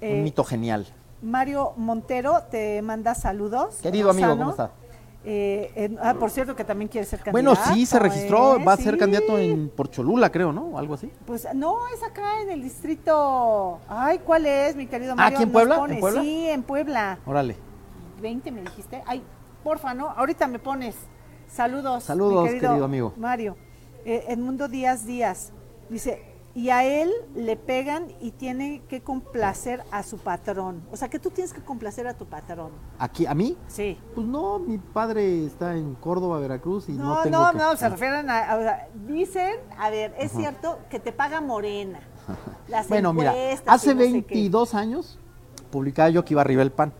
Eh, 0.00 0.16
un 0.18 0.24
mito 0.24 0.42
genial. 0.42 0.84
Mario 1.22 1.72
Montero 1.76 2.42
te 2.50 2.80
manda 2.82 3.14
saludos. 3.14 3.76
Querido 3.82 4.10
amigo. 4.10 4.36
¿cómo 4.36 4.50
está? 4.50 4.70
Eh, 5.24 5.96
ah, 6.00 6.14
por 6.14 6.30
cierto, 6.30 6.54
que 6.54 6.64
también 6.64 6.88
quiere 6.88 7.06
ser 7.06 7.20
Bueno, 7.32 7.52
candidato. 7.54 7.74
sí, 7.74 7.86
se 7.86 7.98
registró, 7.98 8.56
¿eh? 8.56 8.64
va 8.64 8.72
a 8.74 8.76
ser 8.76 8.96
candidato 8.96 9.36
en 9.36 9.68
por 9.68 9.90
Cholula, 9.90 10.30
creo, 10.30 10.52
¿no? 10.52 10.78
Algo 10.78 10.94
así. 10.94 11.10
Pues 11.26 11.46
no, 11.54 11.76
es 11.88 12.02
acá 12.02 12.40
en 12.40 12.50
el 12.50 12.62
distrito. 12.62 13.78
Ay, 13.88 14.20
¿cuál 14.24 14.46
es, 14.46 14.76
mi 14.76 14.86
querido 14.86 15.12
Ah, 15.12 15.16
Mario? 15.16 15.36
¿aquí 15.36 15.42
en 15.42 15.52
Puebla? 15.52 15.84
¿En. 15.88 16.00
Puebla? 16.00 16.22
Sí, 16.22 16.48
en 16.48 16.62
Puebla. 16.62 17.18
Órale. 17.26 17.56
20 18.22 18.50
me 18.52 18.62
dijiste. 18.62 19.02
Ay, 19.06 19.22
porfa, 19.64 19.92
¿no? 19.92 20.08
Ahorita 20.10 20.46
me 20.46 20.58
pones. 20.60 20.94
Saludos. 21.48 22.04
Saludos, 22.04 22.44
mi 22.50 22.60
querido 22.60 22.84
amigo. 22.84 23.12
Mario. 23.16 23.56
Eh, 24.04 24.24
Edmundo 24.28 24.68
Díaz 24.68 25.04
Díaz. 25.04 25.52
Dice, 25.90 26.22
y 26.58 26.70
a 26.70 26.82
él 26.84 27.12
le 27.36 27.56
pegan 27.56 28.08
y 28.20 28.32
tiene 28.32 28.82
que 28.88 29.00
complacer 29.00 29.84
a 29.92 30.02
su 30.02 30.18
patrón. 30.18 30.82
O 30.90 30.96
sea, 30.96 31.08
que 31.08 31.20
tú 31.20 31.30
tienes 31.30 31.52
que 31.52 31.60
complacer 31.62 32.08
a 32.08 32.14
tu 32.14 32.26
patrón. 32.26 32.72
Aquí, 32.98 33.26
¿a 33.26 33.34
mí? 33.34 33.56
Sí. 33.68 33.96
Pues 34.12 34.26
no, 34.26 34.58
mi 34.58 34.78
padre 34.78 35.46
está 35.46 35.76
en 35.76 35.94
Córdoba, 35.94 36.40
Veracruz 36.40 36.88
y 36.88 36.92
no, 36.94 37.14
No, 37.14 37.22
tengo 37.22 37.38
no, 37.44 37.52
que- 37.52 37.58
no, 37.58 37.76
se 37.76 37.88
refieren 37.88 38.28
a, 38.28 38.38
a- 38.50 38.56
o 38.56 38.60
sea, 38.60 38.88
dicen, 39.06 39.54
a 39.78 39.88
ver, 39.90 40.12
es 40.18 40.32
cierto 40.32 40.80
que 40.90 40.98
te 40.98 41.12
paga 41.12 41.40
Morena. 41.40 42.00
Las 42.68 42.88
Bueno, 42.88 43.12
mira, 43.12 43.32
hace 43.66 43.94
no 43.94 44.00
sé 44.00 44.24
qué. 44.24 44.34
22 44.34 44.74
años 44.74 45.16
publicaba 45.70 46.10
yo 46.10 46.24
que 46.24 46.34
iba 46.34 46.40
arriba 46.40 46.62
el 46.62 46.72
pan. 46.72 46.92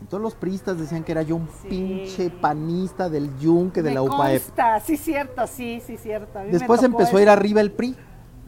Entonces 0.00 0.22
los 0.22 0.34
priistas 0.34 0.78
decían 0.78 1.04
que 1.04 1.12
era 1.12 1.22
yo 1.22 1.36
un 1.36 1.48
Sí. 1.62 1.68
pinche 1.68 2.28
panista 2.30 3.08
del 3.08 3.36
yunque 3.38 3.82
de 3.82 3.88
Me 3.90 3.94
la 3.94 4.02
UPAEP. 4.02 4.42
consta, 4.42 4.78
sí, 4.80 4.96
cierto, 4.98 5.46
sí, 5.46 5.82
sí, 5.86 5.96
cierto. 5.96 6.38
A 6.38 6.42
mí 6.42 6.48
me 6.48 6.52
Después 6.58 6.82
empezó 6.82 7.16
a 7.16 7.22
ir 7.22 7.28
arriba 7.30 7.60
el 7.62 7.72
PRI. 7.72 7.96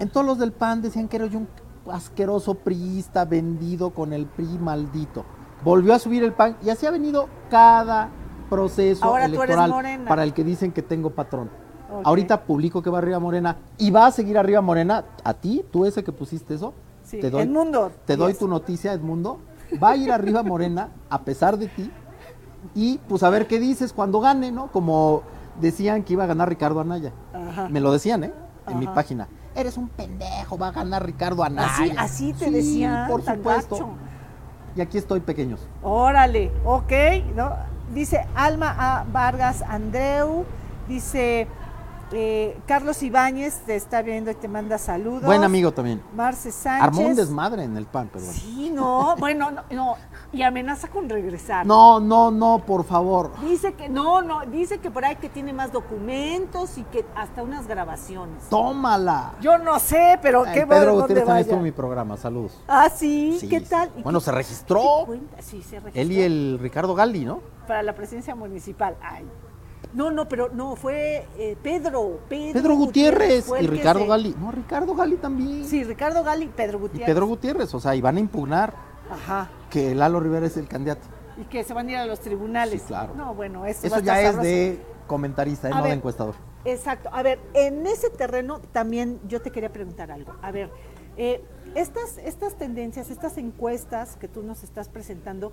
Entonces 0.00 0.26
los 0.26 0.38
del 0.38 0.52
PAN 0.52 0.82
decían 0.82 1.08
que 1.08 1.16
era 1.16 1.26
yo 1.26 1.38
un 1.38 1.48
asqueroso 1.90 2.54
priista 2.54 3.24
vendido 3.24 3.90
con 3.90 4.12
el 4.12 4.26
PRI 4.26 4.58
maldito. 4.58 5.24
Volvió 5.62 5.94
a 5.94 5.98
subir 5.98 6.24
el 6.24 6.32
PAN 6.32 6.56
y 6.64 6.70
así 6.70 6.86
ha 6.86 6.90
venido 6.90 7.28
cada 7.50 8.08
proceso 8.48 9.04
Ahora 9.04 9.26
electoral 9.26 10.04
para 10.08 10.24
el 10.24 10.32
que 10.32 10.42
dicen 10.42 10.72
que 10.72 10.82
tengo 10.82 11.10
patrón. 11.10 11.50
Ahorita 12.04 12.44
publico 12.44 12.82
que 12.82 12.90
va 12.90 12.98
arriba 12.98 13.18
Morena 13.18 13.56
y 13.76 13.90
va 13.90 14.06
a 14.06 14.10
seguir 14.10 14.38
arriba 14.38 14.60
Morena. 14.60 15.04
A 15.22 15.34
ti, 15.34 15.64
tú 15.70 15.84
ese 15.84 16.02
que 16.02 16.12
pusiste 16.12 16.54
eso, 16.54 16.72
Sí, 17.02 17.20
te 17.20 17.30
doy, 17.30 17.42
Edmundo 17.42 17.90
te 18.04 18.16
doy 18.16 18.34
tu 18.34 18.46
noticia, 18.46 18.92
Edmundo. 18.92 19.38
Va 19.82 19.90
a 19.90 19.96
ir 19.96 20.12
arriba 20.12 20.42
Morena 20.42 20.90
a 21.08 21.22
pesar 21.22 21.58
de 21.58 21.68
ti 21.68 21.90
y 22.74 22.98
pues 23.08 23.22
a 23.22 23.30
ver 23.30 23.46
qué 23.46 23.58
dices 23.58 23.92
cuando 23.92 24.20
gane, 24.20 24.50
¿no? 24.52 24.68
Como 24.68 25.22
decían 25.60 26.04
que 26.04 26.12
iba 26.14 26.24
a 26.24 26.26
ganar 26.26 26.48
Ricardo 26.48 26.80
Anaya. 26.80 27.12
Ajá. 27.32 27.68
Me 27.68 27.80
lo 27.80 27.92
decían, 27.92 28.24
¿eh? 28.24 28.32
En 28.68 28.78
mi 28.78 28.86
página. 28.86 29.28
Eres 29.60 29.76
un 29.76 29.88
pendejo, 29.88 30.56
va 30.56 30.68
a 30.68 30.72
ganar 30.72 31.04
Ricardo 31.04 31.44
Anaya. 31.44 31.68
Así, 31.70 31.92
así 31.98 32.32
te 32.32 32.46
Sí, 32.46 32.50
decían, 32.50 33.08
por 33.08 33.22
supuesto. 33.22 33.74
gacho. 33.76 33.88
Y 34.74 34.80
aquí 34.80 34.96
estoy, 34.96 35.20
pequeños. 35.20 35.60
Órale, 35.82 36.50
ok, 36.64 36.92
¿no? 37.36 37.50
Dice 37.92 38.26
Alma 38.34 38.74
A. 38.78 39.04
Vargas 39.12 39.62
Andreu, 39.68 40.44
dice 40.88 41.46
eh, 42.12 42.58
Carlos 42.66 43.02
Ibáñez, 43.02 43.60
te 43.66 43.76
está 43.76 44.02
viendo 44.02 44.30
y 44.30 44.34
te 44.34 44.48
manda 44.48 44.78
saludos. 44.78 45.22
Buen 45.24 45.44
amigo 45.44 45.72
también. 45.72 46.02
Marce 46.14 46.50
Sánchez. 46.50 46.82
Armó 46.82 47.00
un 47.02 47.14
desmadre 47.16 47.64
en 47.64 47.76
el 47.76 47.86
pan, 47.86 48.08
pero 48.12 48.24
bueno. 48.24 48.40
Sí, 48.40 48.70
no, 48.74 49.16
bueno, 49.18 49.50
no, 49.50 49.62
no, 49.70 49.96
y 50.32 50.42
amenaza 50.42 50.88
con 50.88 51.08
regresar. 51.08 51.66
No, 51.66 52.00
no, 52.00 52.30
no, 52.30 52.62
por 52.66 52.84
favor. 52.84 53.32
Dice 53.42 53.74
que 53.74 53.88
no, 53.88 54.22
no, 54.22 54.44
dice 54.46 54.78
que 54.78 54.90
por 54.90 55.04
ahí 55.04 55.16
que 55.16 55.28
tiene 55.28 55.52
más 55.52 55.72
documentos 55.72 56.78
y 56.78 56.82
que 56.84 57.04
hasta 57.14 57.42
unas 57.42 57.66
grabaciones. 57.66 58.48
Tómala. 58.48 59.34
Yo 59.40 59.58
no 59.58 59.78
sé, 59.78 60.18
pero 60.22 60.44
Ay, 60.46 60.54
qué 60.54 60.60
Pedro 60.60 60.66
bueno 60.66 60.84
dónde 60.86 61.00
Gutiérrez 61.02 61.24
también 61.26 61.40
estuvo 61.42 61.58
en 61.58 61.64
mi 61.64 61.72
programa, 61.72 62.16
saludos. 62.16 62.60
Ah, 62.68 62.88
sí, 62.88 63.38
Sí, 63.40 63.48
¿qué 63.48 63.60
tal? 63.60 63.90
¿Y 63.96 64.02
Bueno, 64.02 64.18
qué- 64.18 64.24
se 64.26 64.32
registró. 64.32 64.80
Sí, 65.40 65.62
se 65.62 65.80
registró. 65.80 66.00
Él 66.02 66.12
y 66.12 66.20
el 66.22 66.58
Ricardo 66.60 66.94
Galdi, 66.94 67.24
¿no? 67.24 67.40
Para 67.66 67.82
la 67.82 67.94
presidencia 67.94 68.34
municipal. 68.34 68.96
Ay. 69.02 69.24
No, 69.92 70.10
no, 70.10 70.28
pero 70.28 70.50
no, 70.52 70.76
fue 70.76 71.26
eh, 71.36 71.56
Pedro, 71.62 72.20
Pedro. 72.28 72.52
Pedro 72.60 72.74
Gutiérrez 72.76 73.46
y 73.60 73.66
Ricardo 73.66 74.02
se- 74.02 74.06
Galdi. 74.06 74.34
No, 74.38 74.52
Ricardo 74.52 74.94
Galdi 74.94 75.16
también. 75.16 75.64
Sí, 75.64 75.82
Ricardo 75.84 76.22
Gali 76.22 76.44
y 76.46 76.48
Pedro 76.48 76.78
Y 76.78 76.80
Gutiérrez. 76.82 77.06
Pedro 77.14 77.26
Gutiérrez, 77.26 77.74
o 77.74 77.80
sea, 77.80 77.94
y 77.96 78.00
van 78.00 78.16
a 78.16 78.20
impugnar 78.20 78.72
Ajá. 79.10 79.50
que 79.68 79.94
Lalo 79.94 80.20
Rivera 80.20 80.46
es 80.46 80.56
el 80.56 80.68
candidato. 80.68 81.02
Y 81.40 81.44
que 81.44 81.64
se 81.64 81.74
van 81.74 81.88
a 81.88 81.90
ir 81.92 81.96
a 81.96 82.06
los 82.06 82.20
tribunales. 82.20 82.82
Sí, 82.82 82.88
claro. 82.88 83.14
No, 83.16 83.34
bueno, 83.34 83.66
eso, 83.66 83.86
Eso 83.86 83.98
ya 84.00 84.20
es 84.22 84.40
de 84.40 84.80
comentarista, 85.06 85.68
¿eh? 85.68 85.72
No 85.72 85.82
de 85.82 85.92
encuestador. 85.92 86.34
Exacto. 86.64 87.08
A 87.12 87.22
ver, 87.22 87.40
en 87.54 87.86
ese 87.86 88.10
terreno 88.10 88.60
también 88.72 89.18
yo 89.26 89.40
te 89.40 89.50
quería 89.50 89.72
preguntar 89.72 90.12
algo. 90.12 90.34
A 90.42 90.50
ver, 90.52 90.70
eh, 91.16 91.42
estas, 91.74 92.18
estas 92.18 92.54
tendencias, 92.56 93.10
estas 93.10 93.38
encuestas 93.38 94.16
que 94.16 94.28
tú 94.28 94.42
nos 94.42 94.62
estás 94.62 94.88
presentando, 94.88 95.52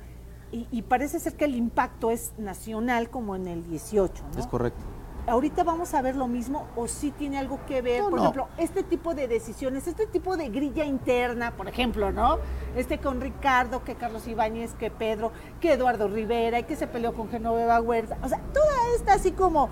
y, 0.51 0.67
y 0.71 0.81
parece 0.83 1.19
ser 1.19 1.35
que 1.35 1.45
el 1.45 1.55
impacto 1.55 2.11
es 2.11 2.33
nacional 2.37 3.09
como 3.09 3.35
en 3.35 3.47
el 3.47 3.63
18, 3.67 4.23
¿no? 4.33 4.39
Es 4.39 4.47
correcto. 4.47 4.79
ahorita 5.27 5.63
vamos 5.65 5.93
a 5.93 6.01
ver 6.01 6.15
lo 6.15 6.27
mismo 6.27 6.67
o 6.77 6.87
sí 6.87 7.11
tiene 7.11 7.37
algo 7.37 7.59
que 7.67 7.81
ver, 7.81 8.01
No, 8.03 8.09
por 8.09 8.19
no. 8.19 8.23
ejemplo, 8.23 8.47
este 8.57 8.81
tipo 8.83 9.13
de 9.13 9.27
decisiones, 9.27 9.85
este 9.87 10.07
tipo 10.07 10.37
de 10.37 10.47
grilla 10.49 10.85
interna, 10.85 11.51
por 11.57 11.67
ejemplo, 11.67 12.11
¿no? 12.13 12.37
Este 12.77 12.97
con 12.99 13.19
Ricardo, 13.19 13.83
que 13.83 13.95
Carlos 13.95 14.25
Ibáñez, 14.27 14.73
que 14.75 14.89
Pedro, 14.89 15.31
que 15.59 15.73
Eduardo 15.73 16.07
Rivera 16.07 16.59
y 16.59 16.63
que 16.63 16.75
se 16.77 16.87
peleó 16.87 17.13
con 17.13 17.27
Genoveva 17.29 17.81
Huerta, 17.81 18.17
o 18.23 18.29
sea, 18.29 18.39
toda 18.53 18.73
esta 18.95 19.13
así 19.13 19.31
como 19.33 19.69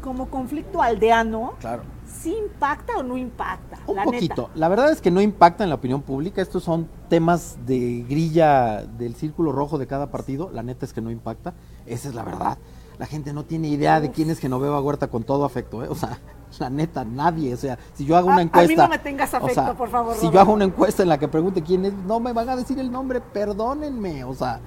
como 0.00 0.28
conflicto 0.30 0.82
aldeano, 0.82 1.52
Claro. 1.60 1.84
¿sí 2.04 2.36
impacta 2.36 2.96
o 2.98 3.04
no 3.04 3.16
impacta? 3.16 3.78
Un 3.86 3.94
la 3.94 4.02
poquito. 4.02 4.42
neta. 4.48 4.58
La 4.58 4.68
verdad 4.68 4.90
es 4.90 5.00
que 5.00 5.12
no 5.12 5.20
impacta 5.20 5.62
en 5.62 5.70
la 5.70 5.76
opinión 5.76 6.02
pública. 6.02 6.42
Estos 6.42 6.64
son 6.64 6.88
temas 7.12 7.58
de 7.66 8.06
grilla 8.08 8.86
del 8.86 9.14
círculo 9.14 9.52
rojo 9.52 9.76
de 9.76 9.86
cada 9.86 10.10
partido. 10.10 10.48
La 10.50 10.62
neta 10.62 10.86
es 10.86 10.94
que 10.94 11.02
no 11.02 11.10
impacta. 11.10 11.52
Esa 11.84 12.08
es 12.08 12.14
la 12.14 12.24
verdad. 12.24 12.56
La 12.98 13.04
gente 13.04 13.34
no 13.34 13.44
tiene 13.44 13.68
idea 13.68 14.00
de 14.00 14.10
quién 14.10 14.30
es 14.30 14.38
Genoveva 14.38 14.80
Huerta 14.80 15.08
con 15.08 15.22
todo 15.22 15.44
afecto. 15.44 15.84
¿eh? 15.84 15.88
O 15.90 15.94
sea, 15.94 16.18
la 16.58 16.70
neta, 16.70 17.04
nadie. 17.04 17.52
O 17.52 17.58
sea, 17.58 17.78
si 17.92 18.06
yo 18.06 18.16
hago 18.16 18.28
una 18.28 18.36
a 18.36 18.38
mí 18.38 18.44
encuesta. 18.44 18.84
no 18.84 18.88
me 18.88 18.98
tengas 18.98 19.34
o 19.34 19.36
afecto, 19.36 19.62
sea, 19.62 19.74
por 19.74 19.90
favor, 19.90 20.16
Si 20.16 20.30
yo 20.30 20.40
hago 20.40 20.54
una 20.54 20.64
encuesta 20.64 21.02
en 21.02 21.10
la 21.10 21.18
que 21.18 21.28
pregunte 21.28 21.60
quién 21.60 21.84
es, 21.84 21.92
no 21.92 22.18
me 22.18 22.32
van 22.32 22.48
a 22.48 22.56
decir 22.56 22.78
el 22.78 22.90
nombre. 22.90 23.20
Perdónenme. 23.20 24.24
O 24.24 24.32
sea, 24.32 24.60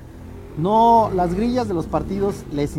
no, 0.60 1.10
las 1.16 1.34
grillas 1.34 1.68
de 1.68 1.74
los 1.74 1.88
partidos 1.88 2.46
les, 2.52 2.78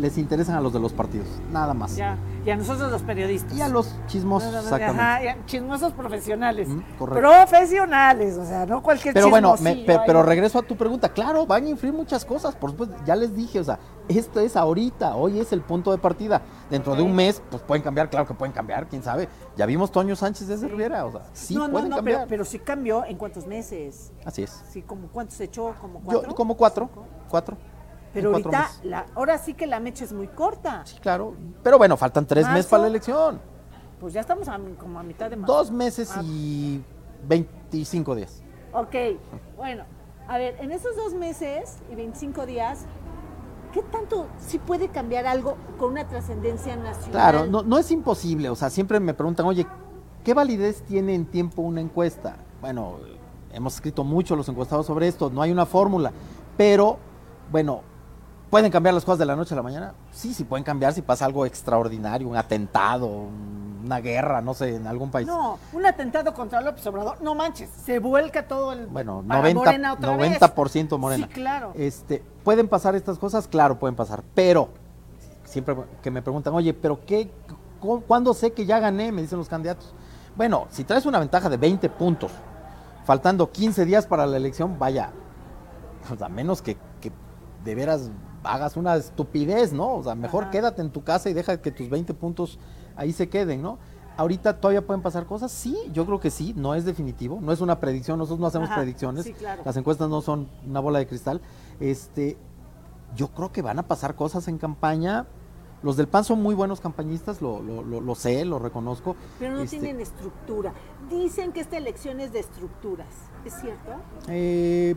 les 0.00 0.16
interesan 0.16 0.56
a 0.56 0.62
los 0.62 0.72
de 0.72 0.80
los 0.80 0.94
partidos. 0.94 1.26
Nada 1.52 1.74
más. 1.74 1.96
Ya. 1.96 2.16
Y 2.44 2.50
a 2.50 2.56
nosotros 2.56 2.90
los 2.90 3.02
periodistas. 3.02 3.56
Y 3.56 3.60
a 3.62 3.68
los 3.68 3.94
chismosos, 4.08 4.52
exactamente. 4.52 5.00
Ajá, 5.30 5.36
chismosos 5.46 5.92
profesionales. 5.92 6.68
Mm, 6.68 6.80
correcto. 6.98 7.20
Profesionales, 7.20 8.36
o 8.36 8.44
sea, 8.44 8.66
no 8.66 8.82
cualquier 8.82 9.14
Pero 9.14 9.30
bueno, 9.30 9.54
me- 9.60 9.76
pe- 9.76 10.00
pero 10.04 10.22
regreso 10.24 10.58
a 10.58 10.62
tu 10.62 10.76
pregunta. 10.76 11.08
Claro, 11.10 11.46
van 11.46 11.64
a 11.64 11.68
influir 11.68 11.94
muchas 11.94 12.24
cosas. 12.24 12.56
Por 12.56 12.70
supuesto, 12.70 12.96
ya 13.04 13.14
les 13.14 13.34
dije, 13.36 13.60
o 13.60 13.64
sea, 13.64 13.78
esto 14.08 14.40
es 14.40 14.56
ahorita, 14.56 15.14
hoy 15.14 15.38
es 15.38 15.52
el 15.52 15.60
punto 15.60 15.92
de 15.92 15.98
partida. 15.98 16.42
Dentro 16.68 16.96
de 16.96 17.02
un 17.02 17.14
mes, 17.14 17.40
pues 17.50 17.62
pueden 17.62 17.82
cambiar, 17.82 18.10
claro 18.10 18.26
que 18.26 18.34
pueden 18.34 18.52
cambiar, 18.52 18.88
quién 18.88 19.02
sabe. 19.04 19.28
Ya 19.56 19.64
vimos 19.66 19.92
Toño 19.92 20.16
Sánchez 20.16 20.48
desde 20.48 20.66
Rivera, 20.66 21.04
o 21.06 21.12
sea, 21.12 21.22
sí 21.32 21.54
no, 21.54 21.66
no, 21.68 21.72
pueden 21.74 21.90
no, 21.90 21.96
cambiar. 21.96 22.18
pero, 22.20 22.28
pero 22.28 22.44
sí 22.44 22.58
cambió 22.58 23.04
en 23.04 23.16
cuántos 23.16 23.46
meses. 23.46 24.10
Así 24.24 24.42
es. 24.42 24.62
Sí, 24.68 24.82
como 24.82 25.06
cuántos 25.08 25.38
echó, 25.40 25.74
como 25.80 26.00
Yo, 26.00 26.04
cuatro. 26.06 26.34
como 26.34 26.56
cuatro, 26.56 26.88
Cinco. 26.92 27.06
cuatro. 27.28 27.56
Pero 28.12 28.28
en 28.30 28.34
ahorita, 28.36 28.70
la, 28.84 29.06
ahora 29.14 29.38
sí 29.38 29.54
que 29.54 29.66
la 29.66 29.80
mecha 29.80 30.04
es 30.04 30.12
muy 30.12 30.28
corta. 30.28 30.82
Sí, 30.84 30.96
claro. 31.00 31.34
Pero 31.62 31.78
bueno, 31.78 31.96
faltan 31.96 32.26
tres 32.26 32.44
Marzo. 32.44 32.56
meses 32.56 32.70
para 32.70 32.82
la 32.82 32.88
elección. 32.88 33.40
Pues 34.00 34.12
ya 34.14 34.20
estamos 34.20 34.48
a, 34.48 34.58
como 34.78 34.98
a 34.98 35.02
mitad 35.02 35.30
de 35.30 35.36
marzo. 35.36 35.52
Dos 35.54 35.70
meses 35.70 36.10
Ah. 36.14 36.20
y 36.24 36.82
25 37.26 38.14
días. 38.14 38.42
Ok, 38.72 38.94
bueno, 39.56 39.84
a 40.28 40.38
ver, 40.38 40.56
en 40.60 40.72
esos 40.72 40.96
dos 40.96 41.14
meses 41.14 41.78
y 41.90 41.94
25 41.94 42.46
días, 42.46 42.86
¿qué 43.72 43.82
tanto 43.82 44.26
sí 44.38 44.58
puede 44.58 44.88
cambiar 44.88 45.26
algo 45.26 45.56
con 45.78 45.92
una 45.92 46.06
trascendencia 46.08 46.74
nacional? 46.76 47.10
Claro, 47.10 47.46
no, 47.46 47.62
no 47.62 47.78
es 47.78 47.90
imposible. 47.90 48.48
O 48.50 48.56
sea, 48.56 48.70
siempre 48.70 48.98
me 48.98 49.14
preguntan, 49.14 49.46
oye, 49.46 49.66
¿qué 50.24 50.34
validez 50.34 50.82
tiene 50.82 51.14
en 51.14 51.26
tiempo 51.26 51.62
una 51.62 51.80
encuesta? 51.80 52.36
Bueno, 52.60 52.96
hemos 53.52 53.74
escrito 53.74 54.04
mucho 54.04 54.36
los 54.36 54.48
encuestados 54.48 54.86
sobre 54.86 55.06
esto, 55.08 55.30
no 55.30 55.42
hay 55.42 55.52
una 55.52 55.66
fórmula. 55.66 56.12
Pero, 56.56 56.98
bueno, 57.50 57.82
¿pueden 58.52 58.70
cambiar 58.70 58.92
las 58.94 59.02
cosas 59.06 59.18
de 59.18 59.24
la 59.24 59.34
noche 59.34 59.54
a 59.54 59.56
la 59.56 59.62
mañana? 59.62 59.94
Sí, 60.12 60.34
sí 60.34 60.44
pueden 60.44 60.62
cambiar 60.62 60.92
si 60.92 61.00
pasa 61.00 61.24
algo 61.24 61.46
extraordinario, 61.46 62.28
un 62.28 62.36
atentado, 62.36 63.06
una 63.82 63.98
guerra, 64.00 64.42
no 64.42 64.52
sé, 64.52 64.76
en 64.76 64.86
algún 64.86 65.10
país. 65.10 65.26
No, 65.26 65.58
un 65.72 65.86
atentado 65.86 66.34
contra 66.34 66.60
López 66.60 66.86
Obrador, 66.86 67.22
no 67.22 67.34
manches, 67.34 67.70
se 67.70 67.98
vuelca 67.98 68.46
todo 68.46 68.74
el... 68.74 68.88
Bueno, 68.88 69.24
para 69.26 69.48
90%, 69.48 69.54
Morena 69.54 69.92
otra 69.94 70.16
vez. 70.18 70.38
90% 70.38 70.98
Morena. 70.98 71.26
Sí, 71.28 71.32
claro. 71.32 71.72
Este, 71.76 72.22
¿Pueden 72.44 72.68
pasar 72.68 72.94
estas 72.94 73.18
cosas? 73.18 73.48
Claro, 73.48 73.78
pueden 73.78 73.96
pasar. 73.96 74.22
Pero, 74.34 74.68
siempre 75.44 75.74
que 76.02 76.10
me 76.10 76.20
preguntan, 76.20 76.52
oye, 76.52 76.74
¿pero 76.74 77.00
qué? 77.06 77.30
cu- 77.80 78.02
¿Cuándo 78.02 78.34
sé 78.34 78.52
que 78.52 78.66
ya 78.66 78.78
gané? 78.80 79.12
Me 79.12 79.22
dicen 79.22 79.38
los 79.38 79.48
candidatos. 79.48 79.94
Bueno, 80.36 80.66
si 80.68 80.84
traes 80.84 81.06
una 81.06 81.18
ventaja 81.18 81.48
de 81.48 81.56
20 81.56 81.88
puntos, 81.88 82.30
faltando 83.06 83.50
15 83.50 83.86
días 83.86 84.06
para 84.06 84.26
la 84.26 84.36
elección, 84.36 84.78
vaya, 84.78 85.10
sea, 86.18 86.28
menos 86.28 86.60
que, 86.60 86.76
que 87.00 87.10
de 87.64 87.74
veras 87.74 88.10
hagas 88.44 88.76
una 88.76 88.96
estupidez, 88.96 89.72
¿no? 89.72 89.94
O 89.96 90.02
sea, 90.02 90.14
mejor 90.14 90.44
Ajá. 90.44 90.50
quédate 90.52 90.82
en 90.82 90.90
tu 90.90 91.02
casa 91.04 91.30
y 91.30 91.32
deja 91.32 91.60
que 91.60 91.70
tus 91.70 91.88
20 91.88 92.14
puntos 92.14 92.58
ahí 92.96 93.12
se 93.12 93.28
queden, 93.28 93.62
¿no? 93.62 93.78
Ahorita 94.16 94.60
todavía 94.60 94.86
pueden 94.86 95.00
pasar 95.02 95.24
cosas, 95.26 95.50
sí, 95.50 95.76
yo 95.92 96.04
creo 96.04 96.20
que 96.20 96.30
sí, 96.30 96.52
no 96.56 96.74
es 96.74 96.84
definitivo, 96.84 97.38
no 97.40 97.50
es 97.50 97.60
una 97.62 97.80
predicción, 97.80 98.18
nosotros 98.18 98.40
no 98.40 98.46
hacemos 98.46 98.68
Ajá, 98.68 98.80
predicciones, 98.80 99.24
sí, 99.24 99.32
claro. 99.32 99.62
las 99.64 99.76
encuestas 99.76 100.08
no 100.10 100.20
son 100.20 100.48
una 100.68 100.80
bola 100.80 100.98
de 100.98 101.06
cristal. 101.06 101.40
Este, 101.80 102.36
yo 103.16 103.28
creo 103.28 103.52
que 103.52 103.62
van 103.62 103.78
a 103.78 103.84
pasar 103.84 104.14
cosas 104.14 104.48
en 104.48 104.58
campaña. 104.58 105.26
Los 105.82 105.96
del 105.96 106.06
PAN 106.06 106.22
son 106.24 106.40
muy 106.42 106.54
buenos 106.54 106.80
campañistas, 106.80 107.42
lo, 107.42 107.60
lo, 107.62 107.82
lo- 107.82 108.00
lo 108.00 108.14
sé, 108.14 108.44
lo 108.44 108.58
reconozco. 108.60 109.16
Pero 109.40 109.54
no 109.54 109.62
Este, 109.62 109.80
tienen 109.80 110.00
estructura. 110.00 110.72
Dicen 111.10 111.50
que 111.52 111.60
esta 111.60 111.76
elección 111.76 112.20
es 112.20 112.32
de 112.32 112.38
estructuras, 112.38 113.08
¿es 113.44 113.54
cierto? 113.54 113.90
Eh, 114.28 114.94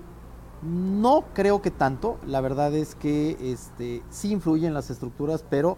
no 0.62 1.26
creo 1.34 1.62
que 1.62 1.72
tanto, 1.72 2.18
la 2.26 2.42
verdad 2.42 2.74
es 2.74 2.96
que 2.96 3.38
este, 3.42 4.04
sí 4.10 4.32
influyen 4.32 4.74
las 4.74 4.90
estructuras, 4.90 5.46
pero 5.50 5.78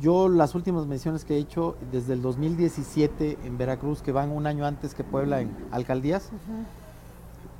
yo 0.00 0.28
las 0.28 0.54
últimas 0.54 0.86
menciones 0.86 1.24
que 1.24 1.36
he 1.36 1.38
hecho 1.38 1.76
desde 1.90 2.12
el 2.12 2.22
2017 2.22 3.38
en 3.44 3.58
Veracruz, 3.58 4.02
que 4.02 4.12
van 4.12 4.30
un 4.30 4.46
año 4.46 4.66
antes 4.66 4.94
que 4.94 5.04
Puebla 5.04 5.40
en 5.40 5.56
alcaldías, 5.70 6.30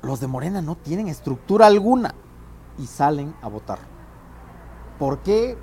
los 0.03 0.19
de 0.19 0.27
Morena 0.27 0.61
no 0.61 0.75
tienen 0.75 1.07
estructura 1.07 1.67
alguna 1.67 2.13
y 2.77 2.85
salen 2.85 3.33
a 3.41 3.47
votar. 3.47 3.79
¿Por 4.99 5.19
qué? 5.19 5.57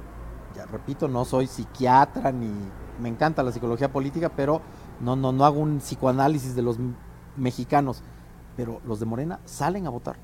Ya 0.57 0.67
repito, 0.67 1.07
no 1.09 1.25
soy 1.25 1.47
psiquiatra 1.47 2.33
ni 2.33 2.51
me 3.01 3.09
encanta 3.09 3.43
la 3.43 3.53
psicología 3.53 3.93
política, 3.93 4.31
pero 4.35 4.61
no, 5.01 5.17
no, 5.17 5.33
no 5.33 5.45
hago 5.45 5.61
un 5.61 5.79
psicoanálisis 5.79 6.55
de 6.55 6.63
los 6.63 6.79
mexicanos. 7.37 8.03
Pero 8.57 8.81
los 8.87 9.01
de 9.01 9.07
Morena 9.07 9.41
salen 9.45 9.87
a 9.87 9.91
votar. 9.91 10.17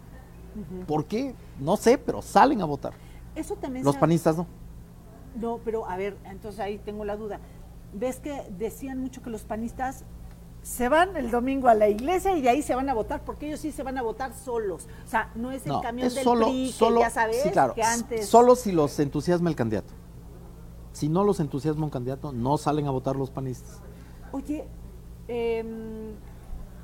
¿Por 0.87 1.05
qué? 1.07 1.35
No 1.59 1.77
sé, 1.77 1.99
pero 1.99 2.23
salen 2.23 2.61
a 2.61 2.65
votar. 2.65 2.93
Eso 3.35 3.57
también 3.57 3.85
Los 3.85 3.97
panistas 3.97 4.37
no. 4.37 4.47
No, 5.37 5.61
pero 5.65 5.87
a 5.89 5.97
ver, 5.97 6.17
entonces 6.25 6.61
ahí 6.61 6.79
tengo 6.79 7.05
la 7.05 7.17
duda. 7.17 7.39
¿Ves 7.93 8.21
que 8.21 8.43
decían 8.59 9.01
mucho 9.01 9.23
que 9.23 9.31
los 9.31 9.43
panistas 9.43 10.05
se 10.63 10.89
van 10.89 11.17
el 11.17 11.31
domingo 11.31 11.69
a 11.69 11.75
la 11.75 11.89
iglesia 11.89 12.37
y 12.37 12.43
de 12.43 12.49
ahí 12.49 12.63
se 12.63 12.75
van 12.75 12.89
a 12.89 12.95
votar? 12.95 13.25
Porque 13.25 13.47
ellos 13.47 13.61
sí 13.61 13.73
se 13.73 13.83
van 13.83 13.97
a 13.99 14.03
votar 14.03 14.35
solos. 14.35 14.89
O 15.07 15.09
sea, 15.09 15.31
no 15.35 15.53
es 15.53 15.65
el 15.67 15.73
No, 15.73 15.81
camión 15.81 16.09
es 16.09 16.15
del 16.17 16.25
solo, 16.25 16.47
PRI, 16.47 16.67
que 16.67 16.73
solo, 16.73 17.01
ya 17.01 17.11
sabes, 17.11 17.43
sí, 17.43 17.51
claro, 17.51 17.75
que 17.75 17.83
antes... 17.83 18.27
solo 18.27 18.57
si 18.57 18.73
los 18.73 18.99
entusiasma 18.99 19.51
el 19.51 19.57
candidato. 19.57 19.93
Si 20.93 21.09
no 21.09 21.25
los 21.25 21.39
entusiasma 21.41 21.85
un 21.85 21.91
candidato, 21.91 22.33
no 22.33 22.59
salen 22.59 22.87
a 22.87 22.91
votar 22.91 23.15
los 23.17 23.31
panistas. 23.31 23.81
Oye, 24.33 24.67
em, 25.29 26.15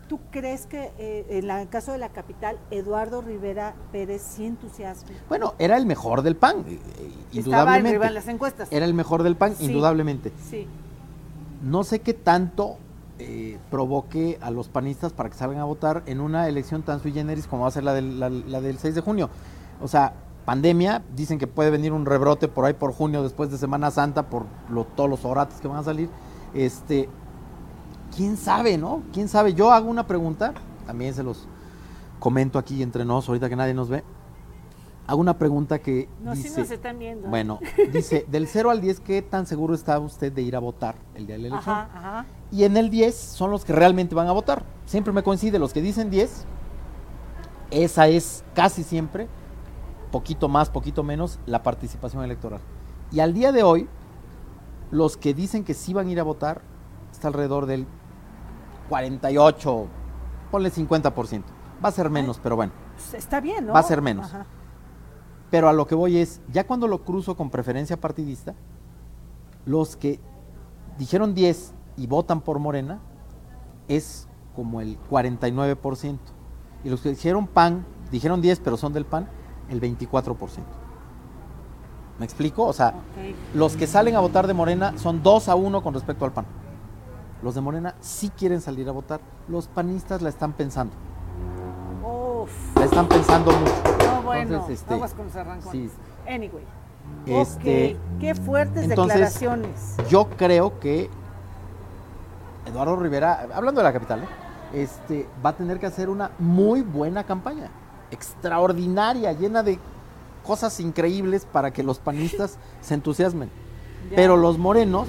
¿tú 0.08 0.20
crees 0.30 0.66
que 0.66 0.92
eh, 0.98 1.26
en 1.30 1.50
el 1.50 1.68
caso 1.68 1.92
de 1.92 1.98
la 1.98 2.08
capital, 2.10 2.58
Eduardo 2.70 3.22
Rivera 3.22 3.74
Pérez 3.92 4.22
sí 4.22 4.44
entusiasma? 4.46 5.08
Bueno, 5.28 5.54
era 5.58 5.76
el 5.76 5.86
mejor 5.86 6.22
del 6.22 6.36
PAN, 6.36 6.58
eh, 6.68 6.72
eh, 6.72 6.78
Estaba 6.78 7.12
indudablemente. 7.32 7.88
arriba 7.90 8.06
en 8.08 8.14
las 8.14 8.28
encuestas. 8.28 8.68
Era 8.70 8.84
el 8.86 8.94
mejor 8.94 9.22
del 9.22 9.36
PAN, 9.36 9.54
Sí. 9.56 9.64
indudablemente. 9.66 10.32
Sí. 10.48 10.66
No 11.62 11.84
sé 11.84 12.00
qué 12.00 12.14
tanto 12.14 12.76
eh, 13.18 13.58
provoque 13.70 14.38
a 14.42 14.50
los 14.50 14.68
panistas 14.68 15.12
para 15.14 15.30
que 15.30 15.36
salgan 15.36 15.58
a 15.60 15.64
votar 15.64 16.02
en 16.04 16.20
una 16.20 16.48
elección 16.48 16.82
tan 16.82 17.00
sui 17.00 17.12
generis 17.12 17.46
como 17.46 17.62
va 17.62 17.68
a 17.68 17.70
ser 17.70 17.82
la 17.82 17.94
del, 17.94 18.20
la- 18.20 18.28
la 18.28 18.60
del 18.60 18.76
6 18.78 18.94
de 18.94 19.00
junio. 19.00 19.30
O 19.80 19.88
sea, 19.88 20.12
pandemia, 20.44 21.02
dicen 21.16 21.38
que 21.38 21.46
puede 21.46 21.70
venir 21.70 21.92
un 21.94 22.04
rebrote 22.04 22.46
por 22.46 22.66
ahí 22.66 22.74
por 22.74 22.92
junio 22.92 23.22
después 23.22 23.50
de 23.50 23.56
Semana 23.56 23.90
Santa 23.90 24.24
por 24.28 24.44
lo- 24.68 24.84
todos 24.84 25.08
los 25.08 25.24
orates 25.24 25.60
que 25.62 25.66
van 25.68 25.78
a 25.78 25.82
salir. 25.82 26.10
Este, 26.52 27.08
quién 28.16 28.36
sabe, 28.36 28.78
¿no? 28.78 29.02
Quién 29.12 29.28
sabe. 29.28 29.54
Yo 29.54 29.70
hago 29.70 29.88
una 29.90 30.06
pregunta, 30.06 30.54
también 30.86 31.14
se 31.14 31.22
los 31.22 31.46
comento 32.18 32.58
aquí 32.58 32.82
entre 32.82 33.04
nos, 33.04 33.28
ahorita 33.28 33.48
que 33.48 33.56
nadie 33.56 33.74
nos 33.74 33.88
ve. 33.88 34.02
Hago 35.06 35.20
una 35.20 35.38
pregunta 35.38 35.78
que 35.78 36.08
No, 36.20 36.34
sí 36.34 36.44
dice, 36.44 36.60
nos 36.62 36.70
están 36.70 36.98
viendo. 36.98 37.28
bueno, 37.28 37.60
dice, 37.92 38.26
del 38.30 38.48
0 38.48 38.70
al 38.70 38.80
10, 38.80 39.00
¿qué 39.00 39.22
tan 39.22 39.46
seguro 39.46 39.74
está 39.74 40.00
usted 40.00 40.32
de 40.32 40.42
ir 40.42 40.56
a 40.56 40.58
votar 40.58 40.96
el 41.14 41.26
día 41.26 41.36
de 41.36 41.42
la 41.42 41.48
elección? 41.48 41.74
Ajá, 41.76 41.90
ajá. 41.94 42.26
Y 42.50 42.64
en 42.64 42.76
el 42.76 42.90
10 42.90 43.14
son 43.14 43.50
los 43.52 43.64
que 43.64 43.72
realmente 43.72 44.16
van 44.16 44.26
a 44.26 44.32
votar. 44.32 44.64
Siempre 44.86 45.12
me 45.12 45.22
coincide, 45.22 45.60
los 45.60 45.72
que 45.72 45.80
dicen 45.80 46.10
10, 46.10 46.44
esa 47.70 48.08
es 48.08 48.42
casi 48.54 48.82
siempre, 48.82 49.28
poquito 50.10 50.48
más, 50.48 50.70
poquito 50.70 51.04
menos, 51.04 51.38
la 51.46 51.62
participación 51.62 52.24
electoral. 52.24 52.60
Y 53.12 53.20
al 53.20 53.32
día 53.32 53.52
de 53.52 53.62
hoy, 53.62 53.88
los 54.90 55.16
que 55.16 55.34
dicen 55.34 55.62
que 55.62 55.74
sí 55.74 55.92
van 55.94 56.08
a 56.08 56.10
ir 56.10 56.18
a 56.18 56.24
votar, 56.24 56.62
está 57.12 57.28
alrededor 57.28 57.66
del 57.66 57.86
48, 58.88 59.86
ponle 60.50 60.70
50%. 60.70 61.42
Va 61.84 61.88
a 61.88 61.92
ser 61.92 62.10
menos, 62.10 62.38
pero 62.42 62.56
bueno. 62.56 62.72
Pues 62.94 63.14
está 63.14 63.40
bien, 63.40 63.66
¿no? 63.66 63.72
Va 63.72 63.80
a 63.80 63.82
ser 63.82 64.00
menos. 64.00 64.26
Ajá. 64.26 64.46
Pero 65.50 65.68
a 65.68 65.72
lo 65.72 65.86
que 65.86 65.94
voy 65.94 66.18
es, 66.18 66.40
ya 66.50 66.66
cuando 66.66 66.88
lo 66.88 67.04
cruzo 67.04 67.36
con 67.36 67.50
preferencia 67.50 68.00
partidista, 68.00 68.54
los 69.64 69.96
que 69.96 70.20
dijeron 70.98 71.34
10 71.34 71.74
y 71.96 72.06
votan 72.06 72.40
por 72.40 72.58
Morena 72.58 73.00
es 73.88 74.28
como 74.54 74.80
el 74.80 74.98
49%. 75.10 76.18
Y 76.84 76.90
los 76.90 77.00
que 77.00 77.10
dijeron 77.10 77.46
PAN, 77.46 77.84
dijeron 78.10 78.40
10 78.40 78.60
pero 78.60 78.76
son 78.76 78.92
del 78.92 79.04
PAN, 79.04 79.28
el 79.68 79.80
24%. 79.80 80.36
¿Me 82.18 82.24
explico? 82.24 82.64
O 82.64 82.72
sea, 82.72 82.94
los 83.54 83.76
que 83.76 83.86
salen 83.86 84.16
a 84.16 84.20
votar 84.20 84.46
de 84.46 84.54
Morena 84.54 84.96
son 84.96 85.22
2 85.22 85.48
a 85.48 85.54
1 85.54 85.82
con 85.82 85.94
respecto 85.94 86.24
al 86.24 86.32
PAN. 86.32 86.46
Los 87.42 87.54
de 87.54 87.60
Morena 87.60 87.94
sí 88.00 88.30
quieren 88.30 88.60
salir 88.60 88.88
a 88.88 88.92
votar. 88.92 89.20
Los 89.48 89.68
panistas 89.68 90.22
la 90.22 90.28
están 90.28 90.52
pensando. 90.52 90.94
Uf. 92.02 92.50
La 92.76 92.84
están 92.84 93.08
pensando 93.08 93.52
mucho. 93.52 93.72
No, 94.06 94.22
bueno, 94.22 94.42
Entonces, 94.42 94.80
este, 94.80 94.94
aguas 94.94 95.14
con 95.14 95.26
los 95.26 95.36
arrancones. 95.36 95.92
sí. 95.92 95.96
Anyway. 96.28 96.64
Este, 97.26 97.94
ok, 97.94 98.20
qué 98.20 98.34
fuertes 98.34 98.84
entonces, 98.84 99.14
declaraciones. 99.14 99.96
Yo 100.08 100.28
creo 100.36 100.78
que 100.80 101.08
Eduardo 102.66 102.96
Rivera, 102.96 103.46
hablando 103.54 103.80
de 103.80 103.84
la 103.84 103.92
capital, 103.92 104.22
¿eh? 104.22 104.82
este, 104.82 105.28
va 105.44 105.50
a 105.50 105.56
tener 105.56 105.78
que 105.78 105.86
hacer 105.86 106.08
una 106.08 106.32
muy 106.38 106.82
buena 106.82 107.24
campaña, 107.24 107.70
extraordinaria, 108.10 109.32
llena 109.32 109.62
de 109.62 109.78
cosas 110.44 110.78
increíbles 110.80 111.44
para 111.44 111.72
que 111.72 111.82
los 111.82 111.98
panistas 111.98 112.58
se 112.80 112.94
entusiasmen. 112.94 113.50
Ya. 114.10 114.16
Pero 114.16 114.36
los 114.36 114.58
morenos, 114.58 115.08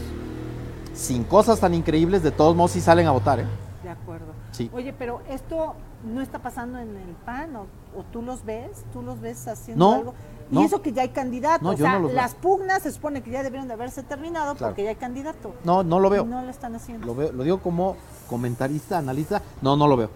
sin 0.97 1.23
cosas 1.23 1.59
tan 1.59 1.73
increíbles, 1.73 2.23
de 2.23 2.31
todos 2.31 2.55
modos 2.55 2.71
sí 2.71 2.81
salen 2.81 3.07
a 3.07 3.11
votar. 3.11 3.39
¿eh? 3.39 3.45
De 3.83 3.89
acuerdo. 3.89 4.33
Sí. 4.51 4.69
Oye, 4.73 4.93
pero 4.93 5.21
esto 5.29 5.75
no 6.03 6.21
está 6.21 6.39
pasando 6.39 6.79
en 6.79 6.89
el 6.95 7.15
PAN 7.25 7.55
o, 7.55 7.61
o 7.97 8.03
tú 8.11 8.21
los 8.21 8.43
ves, 8.43 8.83
tú 8.93 9.01
los 9.01 9.19
ves 9.21 9.47
haciendo 9.47 9.85
No, 9.89 9.95
algo. 9.95 10.13
no. 10.49 10.61
Y 10.61 10.65
eso 10.65 10.81
que 10.81 10.91
ya 10.93 11.03
hay 11.03 11.09
candidato, 11.09 11.63
No, 11.63 11.71
o 11.71 11.77
sea, 11.77 11.99
las 11.99 12.33
pugnas 12.35 12.81
se 12.83 12.91
supone 12.91 13.21
que 13.21 13.29
ya 13.31 13.43
debieron 13.43 13.67
de 13.67 13.73
haberse 13.75 14.03
terminado 14.03 14.55
Claro. 14.55 14.71
porque 14.71 14.83
ya 14.83 14.89
hay 14.89 14.95
candidato. 14.95 15.53
No, 15.63 15.83
no 15.83 15.99
lo 15.99 16.09
veo. 16.09 16.25
No 16.25 16.41
lo 16.41 16.49
están 16.49 16.75
haciendo. 16.75 17.05
Lo 17.05 17.15
veo, 17.15 17.31
lo 17.31 17.43
digo 17.43 17.59
como 17.59 17.95
comentarista, 18.29 18.97
analista. 18.97 19.41
No, 19.61 19.75
no 19.77 19.87
lo 19.87 19.97
veo. 19.97 20.09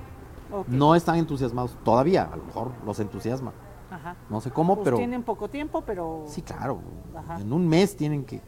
No 0.67 0.95
están 0.95 1.15
entusiasmados 1.15 1.77
todavía. 1.85 2.29
A 2.31 2.35
lo 2.35 2.43
mejor 2.43 2.71
los 2.85 2.99
entusiasma. 2.99 3.53
Ajá. 3.89 4.15
No 4.29 4.41
sé 4.41 4.51
cómo, 4.51 4.75
Pues 4.75 4.85
pero 4.85 4.97
tienen 4.97 5.23
poco 5.23 5.49
tiempo, 5.49 5.81
pero 5.81 6.23
sí, 6.27 6.41
claro. 6.41 6.79
Ajá. 7.15 7.39
En 7.41 7.51
un 7.53 7.67
mes 7.67 7.95
tienen 7.95 8.23
que 8.25 8.41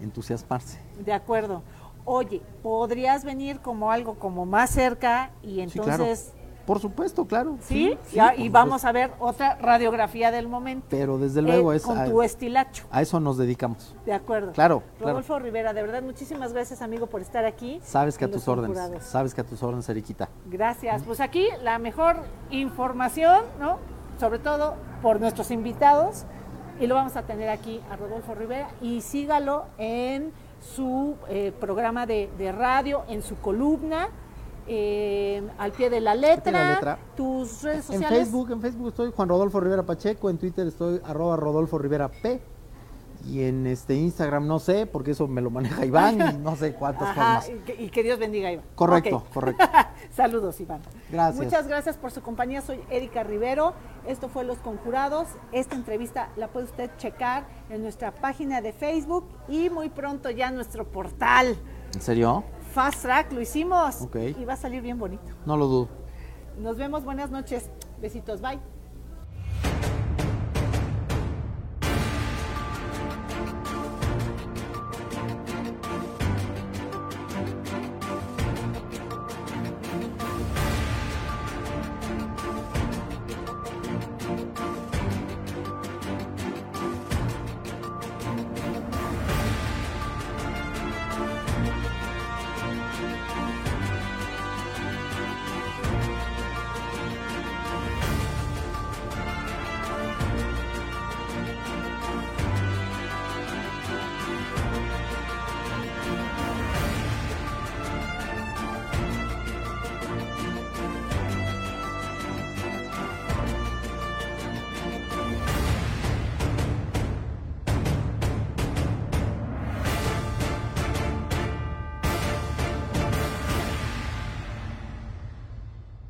entusiasmarse. 0.00 0.78
de 1.04 1.12
acuerdo. 1.12 1.62
Oye, 2.06 2.42
¿podrías 2.62 3.24
venir 3.24 3.60
como 3.60 3.90
algo 3.90 4.14
como 4.18 4.44
más 4.44 4.70
cerca 4.70 5.30
y 5.42 5.66
Sí, 5.68 5.78
claro. 5.80 6.04
entonces 6.04 6.32
Por 6.66 6.78
supuesto, 6.80 7.26
claro. 7.26 7.56
sí? 7.60 7.96
sí, 8.08 8.16
Ya, 8.16 8.28
y 8.34 8.46
supuesto. 8.46 8.52
vamos 8.52 8.84
a 8.84 8.92
ver 8.92 9.12
otra 9.18 9.56
radiografía 9.56 10.30
del 10.30 10.48
momento. 10.48 10.86
Pero 10.90 11.16
desde 11.18 11.40
luego 11.42 11.72
eh, 11.72 11.76
es 11.76 11.82
con 11.82 11.96
a, 11.98 12.04
tu 12.06 12.20
estilacho. 12.22 12.84
a 12.90 13.00
eso 13.02 13.20
nos 13.20 13.36
dedicamos. 13.38 13.94
De 14.04 14.12
acuerdo. 14.12 14.52
Claro, 14.52 14.82
claro. 14.98 15.12
Rodolfo 15.12 15.38
Rivera, 15.38 15.72
de 15.72 15.80
verdad, 15.82 16.02
muchísimas 16.02 16.52
gracias, 16.52 16.80
amigo, 16.82 17.06
por 17.06 17.20
estar 17.22 17.44
aquí. 17.46 17.80
Sabes 17.82 18.16
que 18.18 18.24
a 18.26 18.30
tus 18.30 18.46
órdenes. 18.48 18.78
Sabes 19.02 19.34
que 19.34 19.40
a 19.40 19.44
tus 19.44 19.62
órdenes, 19.62 19.88
Eriquita. 19.88 20.28
Gracias. 20.46 21.02
Pues 21.04 21.20
aquí 21.20 21.46
la 21.62 21.78
mejor 21.78 22.16
información, 22.50 23.42
¿no? 23.58 23.78
Sobre 24.20 24.38
todo 24.38 24.74
por 25.02 25.20
nuestros 25.20 25.50
invitados. 25.50 26.24
Y 26.80 26.86
lo 26.86 26.94
vamos 26.96 27.16
a 27.16 27.22
tener 27.22 27.48
aquí 27.48 27.80
a 27.90 27.96
Rodolfo 27.96 28.34
Rivera. 28.34 28.68
Y 28.80 29.00
sígalo 29.00 29.66
en 29.78 30.32
su 30.60 31.16
eh, 31.28 31.52
programa 31.60 32.06
de, 32.06 32.30
de 32.38 32.52
radio, 32.52 33.02
en 33.08 33.22
su 33.22 33.36
columna, 33.36 34.08
eh, 34.66 35.42
al 35.58 35.72
pie 35.72 35.90
de 35.90 36.00
la 36.00 36.14
letra. 36.14 36.52
la 36.52 36.70
letra. 36.74 36.98
Tus 37.16 37.62
redes 37.62 37.88
En 37.90 37.96
sociales. 37.98 38.18
Facebook, 38.20 38.50
en 38.50 38.60
Facebook 38.60 38.88
estoy 38.88 39.12
Juan 39.14 39.28
Rodolfo 39.28 39.60
Rivera 39.60 39.82
Pacheco, 39.82 40.30
en 40.30 40.38
Twitter 40.38 40.66
estoy 40.66 41.00
arroba 41.04 41.36
Rodolfo 41.36 41.78
Rivera 41.78 42.08
P. 42.08 42.40
Y 43.26 43.42
en 43.44 43.66
este 43.66 43.94
Instagram 43.94 44.46
no 44.46 44.58
sé, 44.58 44.86
porque 44.86 45.12
eso 45.12 45.26
me 45.28 45.40
lo 45.40 45.50
maneja 45.50 45.86
Iván 45.86 46.20
y 46.34 46.38
no 46.38 46.56
sé 46.56 46.74
cuántas 46.74 47.08
Ajá, 47.08 47.40
formas. 47.40 47.48
y 47.48 47.64
que, 47.64 47.82
y 47.82 47.88
que 47.88 48.02
Dios 48.02 48.18
bendiga 48.18 48.48
a 48.48 48.52
Iván. 48.52 48.66
Correcto, 48.74 49.24
correcto. 49.32 49.64
Saludos, 50.10 50.60
Iván. 50.60 50.80
Gracias. 51.10 51.42
Muchas 51.44 51.66
gracias 51.66 51.96
por 51.96 52.10
su 52.10 52.20
compañía. 52.20 52.60
Soy 52.60 52.80
Erika 52.90 53.22
Rivero. 53.22 53.72
Esto 54.06 54.28
fue 54.28 54.44
Los 54.44 54.58
Conjurados. 54.58 55.28
Esta 55.52 55.74
entrevista 55.74 56.28
la 56.36 56.48
puede 56.48 56.66
usted 56.66 56.90
checar 56.98 57.46
en 57.70 57.82
nuestra 57.82 58.14
página 58.14 58.60
de 58.60 58.72
Facebook 58.72 59.26
y 59.48 59.70
muy 59.70 59.88
pronto 59.88 60.30
ya 60.30 60.48
en 60.48 60.56
nuestro 60.56 60.90
portal. 60.90 61.56
¿En 61.94 62.00
serio? 62.02 62.44
Fast 62.72 63.02
Track 63.02 63.32
lo 63.32 63.40
hicimos 63.40 64.02
Ok. 64.02 64.16
y 64.38 64.44
va 64.44 64.54
a 64.54 64.56
salir 64.56 64.82
bien 64.82 64.98
bonito. 64.98 65.24
No 65.46 65.56
lo 65.56 65.66
dudo. 65.66 65.88
Nos 66.58 66.76
vemos. 66.76 67.04
Buenas 67.04 67.30
noches. 67.30 67.70
Besitos. 68.00 68.40
Bye. 68.42 68.73